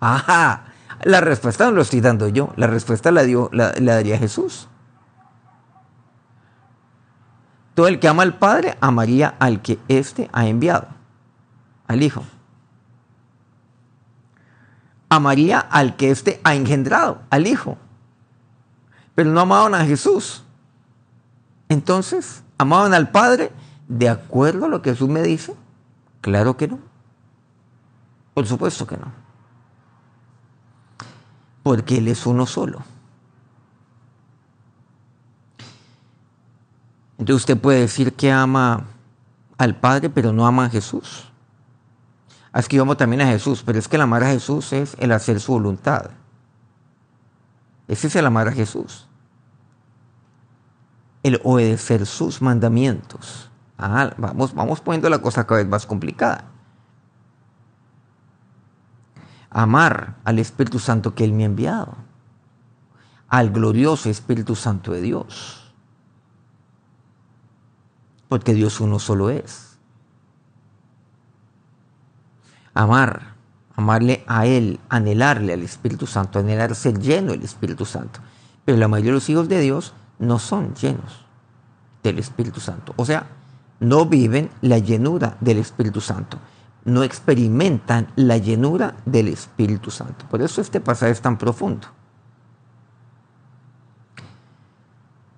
Ajá, 0.00 0.64
la 1.02 1.22
respuesta 1.22 1.64
no 1.64 1.70
lo 1.70 1.80
estoy 1.80 2.02
dando 2.02 2.28
yo, 2.28 2.52
la 2.56 2.66
respuesta 2.66 3.10
la, 3.10 3.22
dio, 3.22 3.48
la, 3.54 3.72
daría 3.72 4.18
Jesús. 4.18 4.68
Todo 7.72 7.88
el 7.88 8.00
que 8.00 8.08
ama 8.08 8.22
al 8.22 8.36
Padre 8.36 8.76
amaría 8.82 9.34
al 9.38 9.62
que 9.62 9.78
éste 9.88 10.28
ha 10.30 10.46
enviado, 10.46 10.88
al 11.86 12.02
Hijo. 12.02 12.22
Amaría 15.08 15.58
al 15.58 15.96
que 15.96 16.10
éste 16.10 16.38
ha 16.44 16.54
engendrado, 16.54 17.22
al 17.30 17.46
Hijo. 17.46 17.78
Pero 19.14 19.30
no 19.30 19.40
amaban 19.40 19.74
a 19.74 19.86
Jesús. 19.86 20.44
Entonces, 21.70 22.44
amaban 22.58 22.92
al 22.92 23.10
Padre 23.10 23.52
¿De 23.90 24.08
acuerdo 24.08 24.66
a 24.66 24.68
lo 24.68 24.82
que 24.82 24.90
Jesús 24.90 25.08
me 25.08 25.20
dice? 25.20 25.52
Claro 26.20 26.56
que 26.56 26.68
no. 26.68 26.78
Por 28.34 28.46
supuesto 28.46 28.86
que 28.86 28.96
no. 28.96 29.10
Porque 31.64 31.98
Él 31.98 32.06
es 32.06 32.24
uno 32.24 32.46
solo. 32.46 32.84
Entonces 37.18 37.42
usted 37.42 37.60
puede 37.60 37.80
decir 37.80 38.12
que 38.12 38.30
ama 38.30 38.84
al 39.58 39.74
Padre, 39.74 40.08
pero 40.08 40.32
no 40.32 40.46
ama 40.46 40.66
a 40.66 40.70
Jesús. 40.70 41.28
Es 42.54 42.68
que 42.68 42.76
yo 42.76 42.82
amo 42.82 42.96
también 42.96 43.22
a 43.22 43.26
Jesús, 43.26 43.64
pero 43.66 43.80
es 43.80 43.88
que 43.88 43.96
el 43.96 44.02
amar 44.02 44.22
a 44.22 44.30
Jesús 44.30 44.72
es 44.72 44.94
el 45.00 45.10
hacer 45.10 45.40
su 45.40 45.50
voluntad. 45.50 46.10
Ese 47.88 48.06
es 48.06 48.14
el 48.14 48.24
amar 48.24 48.46
a 48.46 48.52
Jesús. 48.52 49.08
El 51.24 51.40
obedecer 51.42 52.06
sus 52.06 52.40
mandamientos. 52.40 53.50
Vamos, 53.80 54.54
vamos 54.54 54.80
poniendo 54.82 55.08
la 55.08 55.20
cosa 55.20 55.46
cada 55.46 55.60
vez 55.60 55.68
más 55.68 55.86
complicada. 55.86 56.44
Amar 59.48 60.16
al 60.24 60.38
Espíritu 60.38 60.78
Santo 60.78 61.14
que 61.14 61.24
Él 61.24 61.32
me 61.32 61.44
ha 61.44 61.46
enviado. 61.46 61.94
Al 63.28 63.50
glorioso 63.50 64.10
Espíritu 64.10 64.54
Santo 64.54 64.92
de 64.92 65.00
Dios. 65.00 65.72
Porque 68.28 68.52
Dios 68.52 68.80
uno 68.80 68.98
solo 68.98 69.30
es. 69.30 69.78
Amar, 72.74 73.34
amarle 73.76 74.24
a 74.26 74.44
Él, 74.44 74.78
anhelarle 74.90 75.54
al 75.54 75.62
Espíritu 75.62 76.06
Santo, 76.06 76.38
anhelar 76.38 76.74
ser 76.74 76.98
lleno 76.98 77.32
del 77.32 77.42
Espíritu 77.42 77.86
Santo. 77.86 78.20
Pero 78.66 78.76
la 78.76 78.88
mayoría 78.88 79.12
de 79.12 79.16
los 79.16 79.28
hijos 79.30 79.48
de 79.48 79.60
Dios 79.60 79.94
no 80.18 80.38
son 80.38 80.74
llenos 80.74 81.24
del 82.02 82.18
Espíritu 82.18 82.60
Santo. 82.60 82.92
O 82.96 83.04
sea, 83.04 83.39
no 83.80 84.06
viven 84.06 84.50
la 84.60 84.78
llenura 84.78 85.36
del 85.40 85.58
Espíritu 85.58 86.00
Santo, 86.00 86.38
no 86.84 87.02
experimentan 87.02 88.08
la 88.16 88.36
llenura 88.36 88.94
del 89.04 89.28
Espíritu 89.28 89.90
Santo. 89.90 90.26
Por 90.30 90.42
eso 90.42 90.60
este 90.60 90.80
pasaje 90.80 91.12
es 91.12 91.20
tan 91.20 91.36
profundo. 91.36 91.88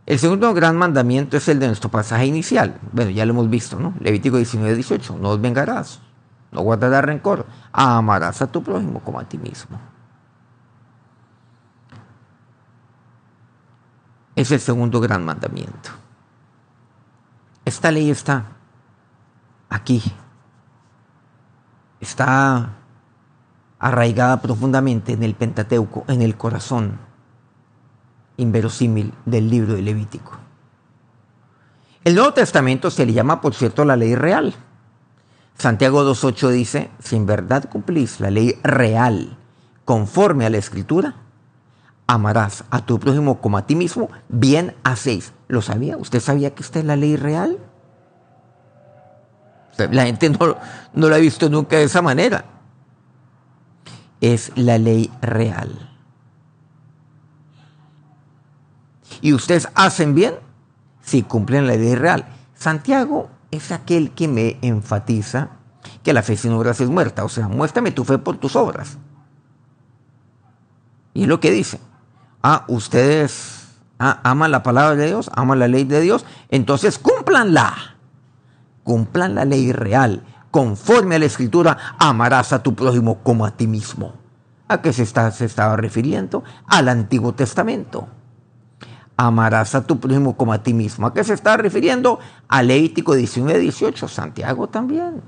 El 0.05 0.19
segundo 0.19 0.53
gran 0.53 0.77
mandamiento 0.77 1.37
es 1.37 1.49
el 1.49 1.61
de 1.61 1.69
nuestro 1.69 1.89
pasaje 1.89 2.27
inicial. 2.27 2.79
Bueno, 2.93 3.11
ya 3.11 3.25
lo 3.25 3.33
hemos 3.33 3.49
visto, 3.49 3.79
¿no? 3.79 3.95
Levítico 4.01 4.37
19, 4.37 4.75
18. 4.75 5.17
No 5.17 5.31
os 5.31 5.41
vengarás, 5.41 6.01
no 6.51 6.61
guardarás 6.63 7.05
rencor, 7.05 7.47
amarás 7.73 8.43
a 8.43 8.49
tu 8.51 8.63
prójimo 8.63 9.01
como 9.01 9.21
a 9.21 9.25
ti 9.25 9.39
mismo. 9.39 9.79
Es 14.35 14.51
el 14.51 14.61
segundo 14.61 14.99
gran 15.01 15.25
mandamiento. 15.25 15.91
Esta 17.65 17.91
ley 17.91 18.11
está 18.11 18.47
aquí. 19.69 20.03
Está 22.01 22.71
arraigada 23.79 24.41
profundamente 24.41 25.13
en 25.13 25.23
el 25.23 25.35
Pentateuco, 25.35 26.05
en 26.09 26.23
el 26.23 26.37
corazón 26.37 26.99
inverosímil 28.37 29.13
del 29.25 29.49
libro 29.49 29.75
de 29.75 29.83
Levítico. 29.83 30.39
El 32.05 32.17
Nuevo 32.17 32.33
Testamento 32.33 32.91
se 32.91 33.07
le 33.07 33.13
llama, 33.13 33.41
por 33.41 33.55
cierto, 33.55 33.85
la 33.85 33.97
ley 33.97 34.15
real. 34.17 34.55
Santiago 35.57 36.03
2.8 36.03 36.49
dice, 36.51 36.91
si 36.99 37.17
en 37.17 37.27
verdad 37.27 37.69
cumplís 37.71 38.19
la 38.19 38.31
ley 38.31 38.59
real 38.65 39.39
conforme 39.85 40.47
a 40.47 40.51
la 40.51 40.59
escritura, 40.59 41.15
amarás 42.13 42.65
a 42.71 42.85
tu 42.85 43.01
prójimo 43.01 43.41
como 43.41 43.57
a 43.57 43.67
ti 43.67 43.75
mismo, 43.75 44.11
bien 44.29 44.77
hacéis. 44.85 45.33
¿Lo 45.49 45.63
sabía? 45.63 45.97
¿Usted 45.97 46.21
sabía 46.21 46.55
que 46.55 46.63
esta 46.63 46.79
es 46.79 46.85
la 46.85 46.95
ley 46.95 47.17
real? 47.17 47.59
La 49.91 50.05
gente 50.05 50.29
no, 50.29 50.57
no 50.93 51.09
lo 51.09 51.15
ha 51.15 51.19
visto 51.19 51.49
nunca 51.49 51.77
de 51.77 51.85
esa 51.85 52.03
manera. 52.03 52.45
Es 54.21 54.53
la 54.57 54.77
ley 54.77 55.11
real. 55.23 55.91
Y 59.23 59.33
ustedes 59.33 59.69
hacen 59.75 60.15
bien 60.15 60.35
si 61.01 61.23
cumplen 61.23 61.67
la 61.67 61.77
ley 61.77 61.95
real. 61.95 62.27
Santiago 62.55 63.31
es 63.51 63.73
aquel 63.73 64.11
que 64.11 64.29
me 64.29 64.59
enfatiza 64.61 65.49
que 66.03 66.13
la 66.13 66.23
fe 66.23 66.37
sin 66.37 66.53
obras 66.53 66.79
es 66.83 66.91
muerta. 66.91 67.25
O 67.25 67.31
sea, 67.31 67.49
muéstrame 67.49 67.91
tu 67.91 68.05
fe 68.05 68.19
por 68.19 68.37
tus 68.37 68.55
obras. 68.55 68.99
Y 71.15 71.23
es 71.23 71.29
lo 71.29 71.41
que 71.41 71.51
dice. 71.51 71.81
Ah, 72.43 72.65
ustedes 72.69 73.69
ah, 73.99 74.21
aman 74.25 74.51
la 74.51 74.63
palabra 74.63 74.97
de 74.97 75.07
Dios, 75.07 75.31
aman 75.35 75.59
la 75.59 75.69
ley 75.69 75.85
de 75.85 76.01
Dios, 76.01 76.27
entonces 76.49 76.99
cúmplanla. 76.99 77.97
Cumplan 78.85 79.37
la 79.37 79.45
ley 79.45 79.73
real. 79.73 80.25
Conforme 80.51 81.15
a 81.15 81.19
la 81.19 81.25
escritura, 81.27 81.79
amarás 81.99 82.53
a 82.53 82.63
tu 82.63 82.75
prójimo 82.75 83.19
como 83.23 83.47
a 83.47 83.53
ti 83.53 83.67
mismo. 83.67 84.15
¿A 84.69 84.83
qué 84.83 84.93
se, 84.93 85.03
está, 85.03 85.31
se 85.31 85.45
estaba 85.45 85.77
refiriendo? 85.77 86.45
Al 86.67 86.89
Antiguo 86.89 87.35
Testamento. 87.35 88.09
Amarás 89.17 89.75
a 89.75 89.87
tu 89.87 90.01
prójimo 90.01 90.37
como 90.37 90.53
a 90.53 90.63
ti 90.63 90.75
mismo. 90.75 91.07
¿A 91.07 91.15
qué 91.15 91.23
se 91.23 91.35
está 91.35 91.57
refiriendo? 91.57 92.19
A 92.49 92.63
Levítico 92.63 93.15
19, 93.15 93.61
18. 93.61 94.09
Santiago 94.09 94.69
también. 94.69 95.23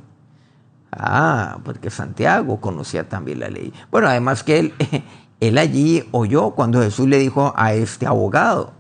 Ah, 0.91 1.59
porque 1.65 1.91
Santiago 1.91 2.61
conocía 2.61 3.09
también 3.09 3.41
la 3.41 3.49
ley. 3.49 3.73
Bueno, 3.91 4.09
además 4.09 4.43
que 4.43 4.59
él, 4.59 4.75
él 5.41 5.59
allí 5.59 6.09
oyó 6.13 6.51
cuando 6.51 6.81
Jesús 6.81 7.09
le 7.09 7.19
dijo 7.19 7.53
a 7.57 7.75
este 7.75 8.07
abogado, 8.07 8.73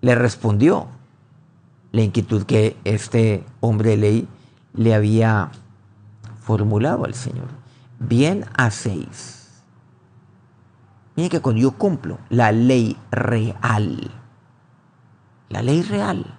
le 0.00 0.14
respondió 0.14 0.88
la 1.92 2.02
inquietud 2.02 2.44
que 2.44 2.76
este 2.84 3.44
hombre 3.60 3.90
de 3.90 3.96
ley 3.96 4.28
le 4.74 4.94
había 4.94 5.50
formulado 6.40 7.04
al 7.04 7.14
Señor. 7.14 7.48
Bien 7.98 8.46
hacéis. 8.56 9.62
Miren 11.14 11.30
que 11.30 11.40
cuando 11.40 11.60
yo 11.60 11.72
cumplo 11.72 12.18
la 12.30 12.50
ley 12.52 12.96
real, 13.10 14.10
la 15.50 15.62
ley 15.62 15.82
real. 15.82 16.38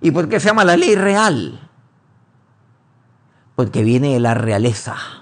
¿Y 0.00 0.12
por 0.12 0.28
qué 0.28 0.40
se 0.40 0.48
llama 0.48 0.64
la 0.64 0.76
ley 0.76 0.94
real? 0.94 1.68
Porque 3.54 3.82
viene 3.82 4.14
de 4.14 4.20
la 4.20 4.34
realeza 4.34 5.21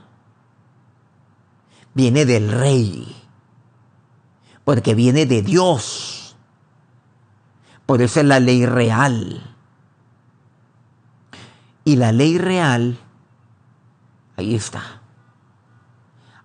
viene 1.95 2.25
del 2.25 2.51
rey, 2.51 3.17
porque 4.65 4.95
viene 4.95 5.27
de 5.27 5.43
Dios. 5.43 6.37
Por 7.87 8.03
eso 8.03 8.21
es 8.21 8.27
la 8.27 8.41
ley 8.41 8.67
real. 8.67 9.43
Y 11.85 11.97
la 11.97 12.13
ley 12.13 12.39
real, 12.39 12.99
ahí 14.37 14.55
está. 14.55 15.03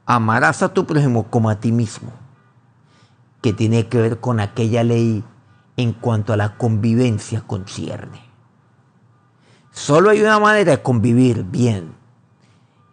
Amarás 0.05 0.63
a 0.63 0.73
tu 0.73 0.85
prójimo 0.85 1.29
como 1.29 1.49
a 1.49 1.59
ti 1.59 1.71
mismo, 1.71 2.11
que 3.41 3.53
tiene 3.53 3.87
que 3.87 4.01
ver 4.01 4.19
con 4.19 4.39
aquella 4.39 4.83
ley 4.83 5.23
en 5.77 5.93
cuanto 5.93 6.33
a 6.33 6.37
la 6.37 6.57
convivencia 6.57 7.41
concierne. 7.41 8.23
Solo 9.71 10.09
hay 10.09 10.21
una 10.21 10.39
manera 10.39 10.71
de 10.71 10.81
convivir 10.81 11.43
bien, 11.43 11.93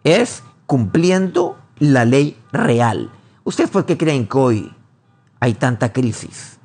es 0.03 0.43
cumpliendo 0.65 1.62
la 1.91 2.05
ley 2.05 2.37
real. 2.53 3.11
¿Ustedes 3.43 3.69
por 3.69 3.85
qué 3.85 3.97
creen 3.97 4.25
que 4.25 4.37
hoy 4.37 4.73
hay 5.41 5.53
tanta 5.55 5.91
crisis 5.91 6.57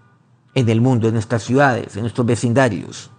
en 0.54 0.68
el 0.68 0.80
mundo, 0.80 1.08
en 1.08 1.14
nuestras 1.14 1.42
ciudades, 1.42 1.96
en 1.96 2.02
nuestros 2.02 2.24
vecindarios, 2.24 3.10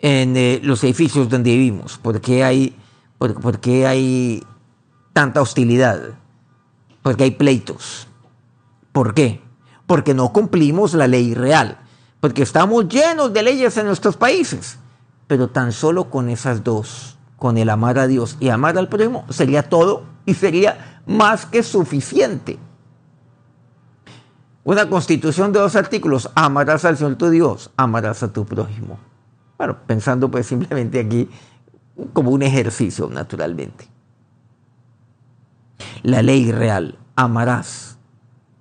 en 0.00 0.36
eh, 0.36 0.60
los 0.62 0.84
edificios 0.84 1.30
donde 1.30 1.52
vivimos? 1.52 1.96
¿Por 1.96 2.20
qué, 2.20 2.44
hay, 2.44 2.76
por, 3.16 3.58
qué 3.60 3.86
hay 3.86 4.42
tanta 5.14 5.40
hostilidad? 5.40 6.10
¿Por 7.00 7.16
qué 7.16 7.24
hay 7.24 7.30
pleitos? 7.30 8.06
¿Por 8.92 9.14
qué? 9.14 9.40
Porque 9.86 10.12
no 10.12 10.30
cumplimos 10.30 10.92
la 10.92 11.06
ley 11.06 11.32
real, 11.32 11.78
porque 12.20 12.42
estamos 12.42 12.86
llenos 12.88 13.32
de 13.32 13.42
leyes 13.42 13.74
en 13.78 13.86
nuestros 13.86 14.18
países, 14.18 14.78
pero 15.26 15.48
tan 15.48 15.72
solo 15.72 16.10
con 16.10 16.28
esas 16.28 16.62
dos, 16.62 17.15
con 17.36 17.58
el 17.58 17.68
amar 17.68 17.98
a 17.98 18.06
Dios 18.06 18.36
y 18.40 18.48
amar 18.48 18.78
al 18.78 18.88
prójimo, 18.88 19.24
sería 19.28 19.68
todo 19.68 20.04
y 20.24 20.34
sería 20.34 21.02
más 21.06 21.46
que 21.46 21.62
suficiente. 21.62 22.58
Una 24.64 24.88
constitución 24.88 25.52
de 25.52 25.60
dos 25.60 25.76
artículos, 25.76 26.30
amarás 26.34 26.84
al 26.84 26.96
Señor 26.96 27.16
tu 27.16 27.30
Dios, 27.30 27.70
amarás 27.76 28.22
a 28.22 28.32
tu 28.32 28.44
prójimo. 28.44 28.98
Bueno, 29.58 29.76
pensando 29.86 30.30
pues 30.30 30.46
simplemente 30.46 30.98
aquí 30.98 31.28
como 32.12 32.30
un 32.30 32.42
ejercicio 32.42 33.08
naturalmente. 33.08 33.88
La 36.02 36.22
ley 36.22 36.50
real, 36.50 36.98
amarás 37.14 37.96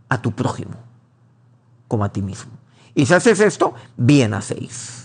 a 0.09 0.21
tu 0.21 0.31
prójimo 0.31 0.75
como 1.88 2.03
a 2.03 2.09
ti 2.09 2.21
mismo. 2.21 2.51
Y 2.93 3.05
si 3.05 3.13
haces 3.13 3.39
esto, 3.39 3.73
bien 3.97 4.33
hacéis. 4.33 5.04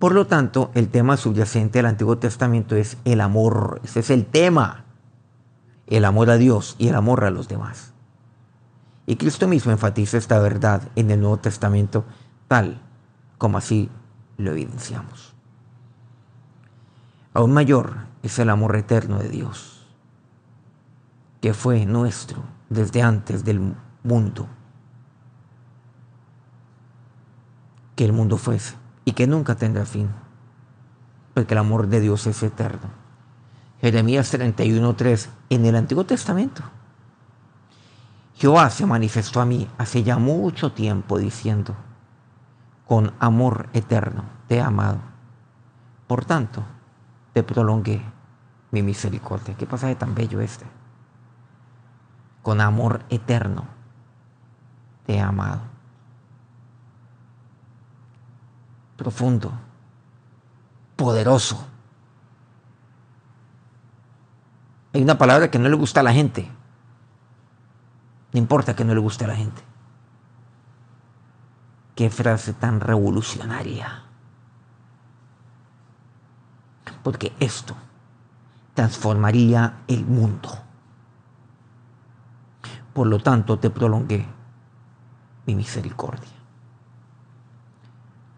Por 0.00 0.14
lo 0.14 0.26
tanto, 0.26 0.70
el 0.72 0.88
tema 0.88 1.18
subyacente 1.18 1.78
del 1.78 1.84
Antiguo 1.84 2.16
Testamento 2.16 2.74
es 2.74 2.96
el 3.04 3.20
amor. 3.20 3.82
Ese 3.84 4.00
es 4.00 4.08
el 4.08 4.24
tema. 4.24 4.86
El 5.86 6.06
amor 6.06 6.30
a 6.30 6.38
Dios 6.38 6.74
y 6.78 6.88
el 6.88 6.94
amor 6.94 7.22
a 7.22 7.30
los 7.30 7.48
demás. 7.48 7.92
Y 9.04 9.16
Cristo 9.16 9.46
mismo 9.46 9.72
enfatiza 9.72 10.16
esta 10.16 10.38
verdad 10.38 10.88
en 10.96 11.10
el 11.10 11.20
Nuevo 11.20 11.36
Testamento 11.36 12.06
tal 12.48 12.80
como 13.36 13.58
así 13.58 13.90
lo 14.38 14.52
evidenciamos. 14.52 15.34
Aún 17.34 17.52
mayor 17.52 18.06
es 18.22 18.38
el 18.38 18.48
amor 18.48 18.76
eterno 18.76 19.18
de 19.18 19.28
Dios, 19.28 19.86
que 21.42 21.52
fue 21.52 21.84
nuestro 21.84 22.42
desde 22.70 23.02
antes 23.02 23.44
del 23.44 23.74
mundo, 24.02 24.48
que 27.96 28.06
el 28.06 28.14
mundo 28.14 28.38
fuese 28.38 28.79
y 29.10 29.12
que 29.12 29.26
nunca 29.26 29.56
tendrá 29.56 29.84
fin, 29.84 30.08
porque 31.34 31.54
el 31.54 31.58
amor 31.58 31.88
de 31.88 31.98
Dios 31.98 32.28
es 32.28 32.44
eterno. 32.44 32.90
Jeremías 33.80 34.32
31:3 34.32 35.28
en 35.48 35.66
el 35.66 35.74
Antiguo 35.74 36.04
Testamento. 36.04 36.62
Jehová 38.36 38.70
se 38.70 38.86
manifestó 38.86 39.40
a 39.40 39.46
mí 39.46 39.68
hace 39.78 40.04
ya 40.04 40.16
mucho 40.16 40.70
tiempo 40.70 41.18
diciendo, 41.18 41.74
con 42.86 43.12
amor 43.18 43.68
eterno 43.72 44.22
te 44.46 44.58
he 44.58 44.60
amado. 44.60 45.00
Por 46.06 46.24
tanto, 46.24 46.62
te 47.32 47.42
prolongué 47.42 48.00
mi 48.70 48.80
misericordia. 48.82 49.56
Qué 49.56 49.66
pasaje 49.66 49.96
tan 49.96 50.14
bello 50.14 50.40
este. 50.40 50.66
Con 52.42 52.60
amor 52.60 53.02
eterno 53.10 53.64
te 55.04 55.16
he 55.16 55.20
amado. 55.20 55.79
Profundo, 59.00 59.50
poderoso. 60.94 61.66
Hay 64.92 65.00
una 65.00 65.16
palabra 65.16 65.50
que 65.50 65.58
no 65.58 65.70
le 65.70 65.74
gusta 65.74 66.00
a 66.00 66.02
la 66.02 66.12
gente. 66.12 66.50
No 68.34 68.38
importa 68.38 68.76
que 68.76 68.84
no 68.84 68.92
le 68.92 69.00
guste 69.00 69.24
a 69.24 69.28
la 69.28 69.36
gente. 69.36 69.62
Qué 71.94 72.10
frase 72.10 72.52
tan 72.52 72.78
revolucionaria. 72.78 74.02
Porque 77.02 77.32
esto 77.40 77.74
transformaría 78.74 79.78
el 79.88 80.04
mundo. 80.04 80.50
Por 82.92 83.06
lo 83.06 83.18
tanto, 83.18 83.58
te 83.58 83.70
prolongué 83.70 84.26
mi 85.46 85.54
misericordia. 85.54 86.39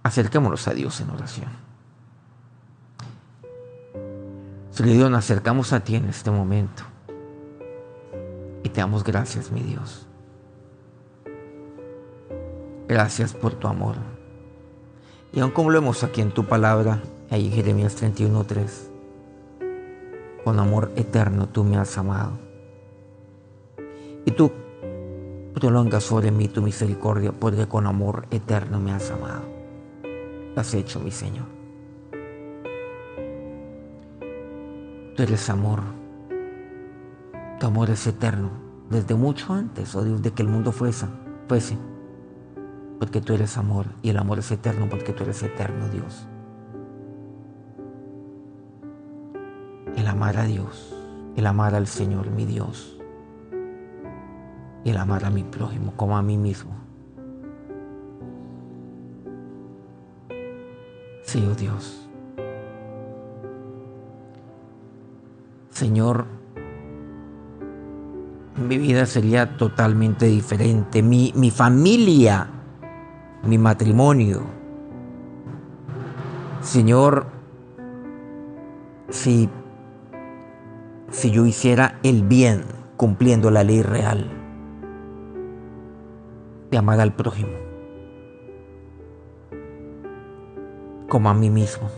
Acerquémonos 0.02 0.66
a 0.66 0.74
Dios 0.74 1.00
en 1.00 1.10
oración. 1.10 1.50
Señor 4.70 4.96
Dios, 4.96 5.10
nos 5.10 5.18
acercamos 5.20 5.72
a 5.72 5.80
ti 5.80 5.96
en 5.96 6.06
este 6.06 6.30
momento. 6.30 6.82
Y 8.64 8.68
te 8.68 8.80
damos 8.80 9.04
gracias, 9.04 9.52
mi 9.52 9.60
Dios. 9.60 10.06
Gracias 12.88 13.32
por 13.32 13.54
tu 13.54 13.68
amor. 13.68 13.96
Y 15.32 15.40
aun 15.40 15.50
como 15.50 15.70
lo 15.70 15.80
vemos 15.80 16.02
aquí 16.02 16.20
en 16.20 16.32
tu 16.32 16.46
palabra, 16.46 17.00
ahí 17.30 17.46
en 17.46 17.52
Jeremías 17.52 18.02
31.3, 18.02 18.68
con 20.44 20.58
amor 20.58 20.90
eterno 20.96 21.48
tú 21.48 21.64
me 21.64 21.76
has 21.76 21.96
amado. 21.96 22.38
Y 24.24 24.32
tú 24.32 24.52
prolongas 25.54 26.02
sobre 26.02 26.30
mí 26.32 26.48
tu 26.48 26.60
misericordia, 26.60 27.32
porque 27.32 27.68
con 27.68 27.86
amor 27.86 28.26
eterno 28.30 28.80
me 28.80 28.92
has 28.92 29.10
amado 29.10 29.51
has 30.60 30.74
hecho, 30.74 31.00
mi 31.00 31.10
Señor. 31.10 31.46
Tú 35.16 35.22
eres 35.22 35.48
amor. 35.50 35.80
Tu 37.58 37.66
amor 37.66 37.90
es 37.90 38.06
eterno, 38.06 38.50
desde 38.90 39.14
mucho 39.14 39.52
antes, 39.52 39.94
oh 39.94 40.02
Dios, 40.02 40.20
de 40.20 40.32
que 40.32 40.42
el 40.42 40.48
mundo 40.48 40.72
fuese, 40.72 41.06
fuese. 41.48 41.78
Porque 42.98 43.20
tú 43.20 43.32
eres 43.34 43.56
amor 43.56 43.86
y 44.02 44.10
el 44.10 44.18
amor 44.18 44.40
es 44.40 44.50
eterno 44.50 44.88
porque 44.88 45.12
tú 45.12 45.22
eres 45.22 45.42
eterno, 45.42 45.88
Dios. 45.88 46.26
El 49.96 50.06
amar 50.06 50.38
a 50.38 50.44
Dios, 50.44 50.94
el 51.36 51.46
amar 51.46 51.74
al 51.74 51.86
Señor, 51.86 52.30
mi 52.30 52.44
Dios. 52.46 52.98
Y 54.84 54.90
el 54.90 54.96
amar 54.96 55.24
a 55.24 55.30
mi 55.30 55.44
prójimo 55.44 55.92
como 55.96 56.16
a 56.16 56.22
mí 56.22 56.36
mismo 56.36 56.81
Sí, 61.32 61.42
oh 61.50 61.54
Dios. 61.54 62.06
Señor, 65.70 66.26
mi 68.68 68.76
vida 68.76 69.06
sería 69.06 69.56
totalmente 69.56 70.26
diferente. 70.26 71.02
Mi, 71.02 71.32
mi 71.34 71.50
familia, 71.50 72.50
mi 73.44 73.56
matrimonio. 73.56 74.42
Señor, 76.60 77.24
si, 79.08 79.48
si 81.10 81.30
yo 81.30 81.46
hiciera 81.46 81.98
el 82.02 82.24
bien 82.24 82.64
cumpliendo 82.98 83.50
la 83.50 83.64
ley 83.64 83.80
real 83.80 84.30
de 86.70 86.76
amar 86.76 87.00
al 87.00 87.14
prójimo 87.14 87.61
como 91.12 91.28
a 91.28 91.34
mí 91.34 91.50
mismo. 91.50 91.90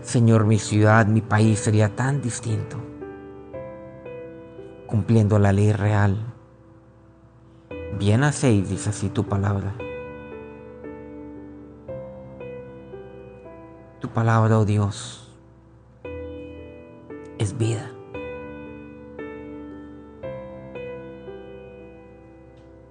Señor, 0.00 0.44
mi 0.44 0.60
ciudad, 0.60 1.08
mi 1.08 1.20
país 1.20 1.58
sería 1.58 1.96
tan 1.96 2.22
distinto, 2.22 2.76
cumpliendo 4.86 5.40
la 5.40 5.52
ley 5.52 5.72
real. 5.72 6.18
Bien 7.98 8.22
hacéis, 8.22 8.68
dice 8.68 8.90
así 8.90 9.08
tu 9.08 9.24
palabra. 9.24 9.74
Tu 13.98 14.08
palabra, 14.08 14.56
oh 14.56 14.64
Dios, 14.64 15.36
es 17.38 17.58
vida. 17.58 17.90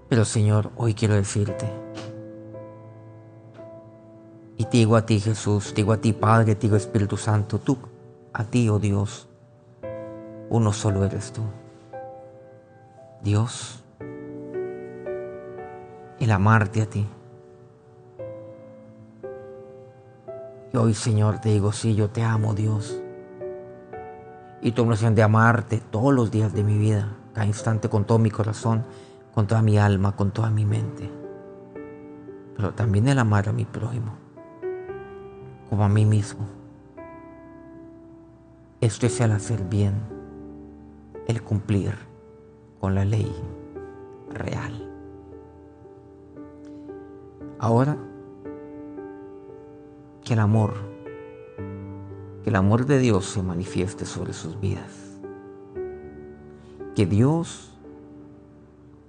Pero 0.09 0.25
Señor, 0.25 0.71
hoy 0.75 0.95
quiero 0.95 1.13
decirte, 1.13 1.69
y 4.57 4.65
te 4.65 4.77
digo 4.77 4.95
a 4.95 5.05
ti 5.05 5.19
Jesús, 5.19 5.73
digo 5.75 5.93
a 5.93 5.97
ti 5.97 6.13
Padre, 6.13 6.55
te 6.55 6.61
digo 6.61 6.75
Espíritu 6.75 7.15
Santo, 7.15 7.59
tú, 7.59 7.77
a 8.33 8.43
ti, 8.43 8.67
oh 8.69 8.79
Dios, 8.79 9.27
uno 10.49 10.73
solo 10.73 11.05
eres 11.05 11.31
tú. 11.31 11.43
Dios, 13.21 13.83
el 16.19 16.31
amarte 16.31 16.81
a 16.81 16.85
ti. 16.87 17.07
Y 20.73 20.77
hoy, 20.77 20.93
Señor, 20.93 21.39
te 21.39 21.49
digo, 21.49 21.71
sí, 21.71 21.95
yo 21.95 22.09
te 22.09 22.23
amo, 22.23 22.53
Dios. 22.53 22.99
Y 24.61 24.71
tomo 24.71 24.91
la 24.91 25.11
de 25.11 25.23
amarte 25.23 25.81
todos 25.91 26.13
los 26.13 26.31
días 26.31 26.53
de 26.53 26.63
mi 26.63 26.77
vida, 26.77 27.15
cada 27.33 27.45
instante 27.45 27.89
con 27.89 28.05
todo 28.05 28.19
mi 28.19 28.29
corazón, 28.29 28.85
con 29.39 29.47
toda 29.47 29.61
mi 29.61 29.77
alma, 29.77 30.17
con 30.17 30.31
toda 30.31 30.49
mi 30.49 30.65
mente. 30.65 31.09
Pero 32.57 32.73
también 32.73 33.07
el 33.07 33.17
amar 33.19 33.47
a 33.47 33.53
mi 33.53 33.63
prójimo 33.63 34.17
como 35.69 35.85
a 35.85 35.87
mí 35.87 36.03
mismo. 36.03 36.45
Esto 38.81 39.05
es 39.05 39.21
el 39.21 39.31
hacer 39.31 39.63
bien, 39.63 39.93
el 41.25 41.41
cumplir 41.41 41.93
con 42.81 42.95
la 42.95 43.05
ley 43.05 43.33
real. 44.29 44.73
Ahora, 47.59 47.97
que 50.21 50.33
el 50.33 50.39
amor, 50.39 50.73
que 52.43 52.49
el 52.49 52.57
amor 52.57 52.85
de 52.85 52.99
Dios 52.99 53.23
se 53.23 53.41
manifieste 53.41 54.03
sobre 54.03 54.33
sus 54.33 54.59
vidas. 54.59 55.17
Que 56.93 57.05
Dios, 57.05 57.78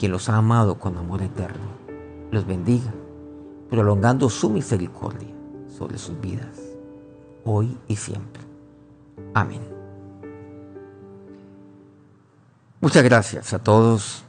que 0.00 0.08
los 0.08 0.30
ha 0.30 0.38
amado 0.38 0.78
con 0.78 0.96
amor 0.96 1.20
eterno, 1.20 1.68
los 2.30 2.46
bendiga, 2.46 2.90
prolongando 3.68 4.30
su 4.30 4.48
misericordia 4.48 5.28
sobre 5.68 5.98
sus 5.98 6.18
vidas, 6.22 6.58
hoy 7.44 7.76
y 7.86 7.96
siempre. 7.96 8.42
Amén. 9.34 9.60
Muchas 12.80 13.04
gracias 13.04 13.52
a 13.52 13.58
todos, 13.58 14.24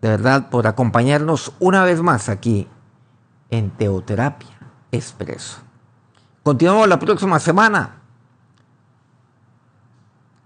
de 0.00 0.10
verdad, 0.10 0.48
por 0.48 0.68
acompañarnos 0.68 1.52
una 1.58 1.82
vez 1.82 2.00
más 2.02 2.28
aquí 2.28 2.68
en 3.50 3.70
Teoterapia 3.70 4.56
Expreso. 4.92 5.58
Continuamos 6.44 6.86
la 6.86 7.00
próxima 7.00 7.40
semana 7.40 7.96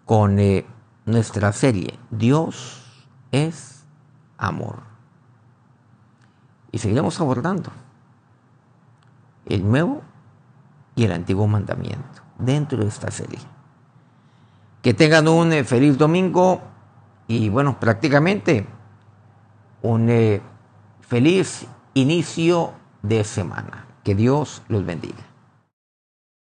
con 0.07 0.39
eh, 0.39 0.65
nuestra 1.05 1.53
serie 1.53 1.99
Dios 2.11 2.83
es 3.31 3.80
amor. 4.41 4.81
Y 6.73 6.79
seguiremos 6.79 7.21
abordando 7.21 7.71
el 9.47 9.69
nuevo 9.69 10.03
y 10.97 11.05
el 11.05 11.13
antiguo 11.13 11.47
mandamiento 11.47 12.23
dentro 12.39 12.79
de 12.79 12.89
esta 12.89 13.11
serie. 13.11 13.39
Que 14.83 14.95
tengan 14.95 15.29
un 15.29 15.53
eh, 15.53 15.65
feliz 15.65 15.99
domingo 15.99 16.63
y 17.29 17.49
bueno, 17.49 17.79
prácticamente 17.79 18.67
un 19.83 20.09
eh, 20.09 20.41
feliz 21.01 21.67
inicio 21.95 22.73
de 23.03 23.25
semana. 23.25 23.87
Que 24.03 24.15
Dios 24.15 24.63
los 24.69 24.85
bendiga. 24.85 25.30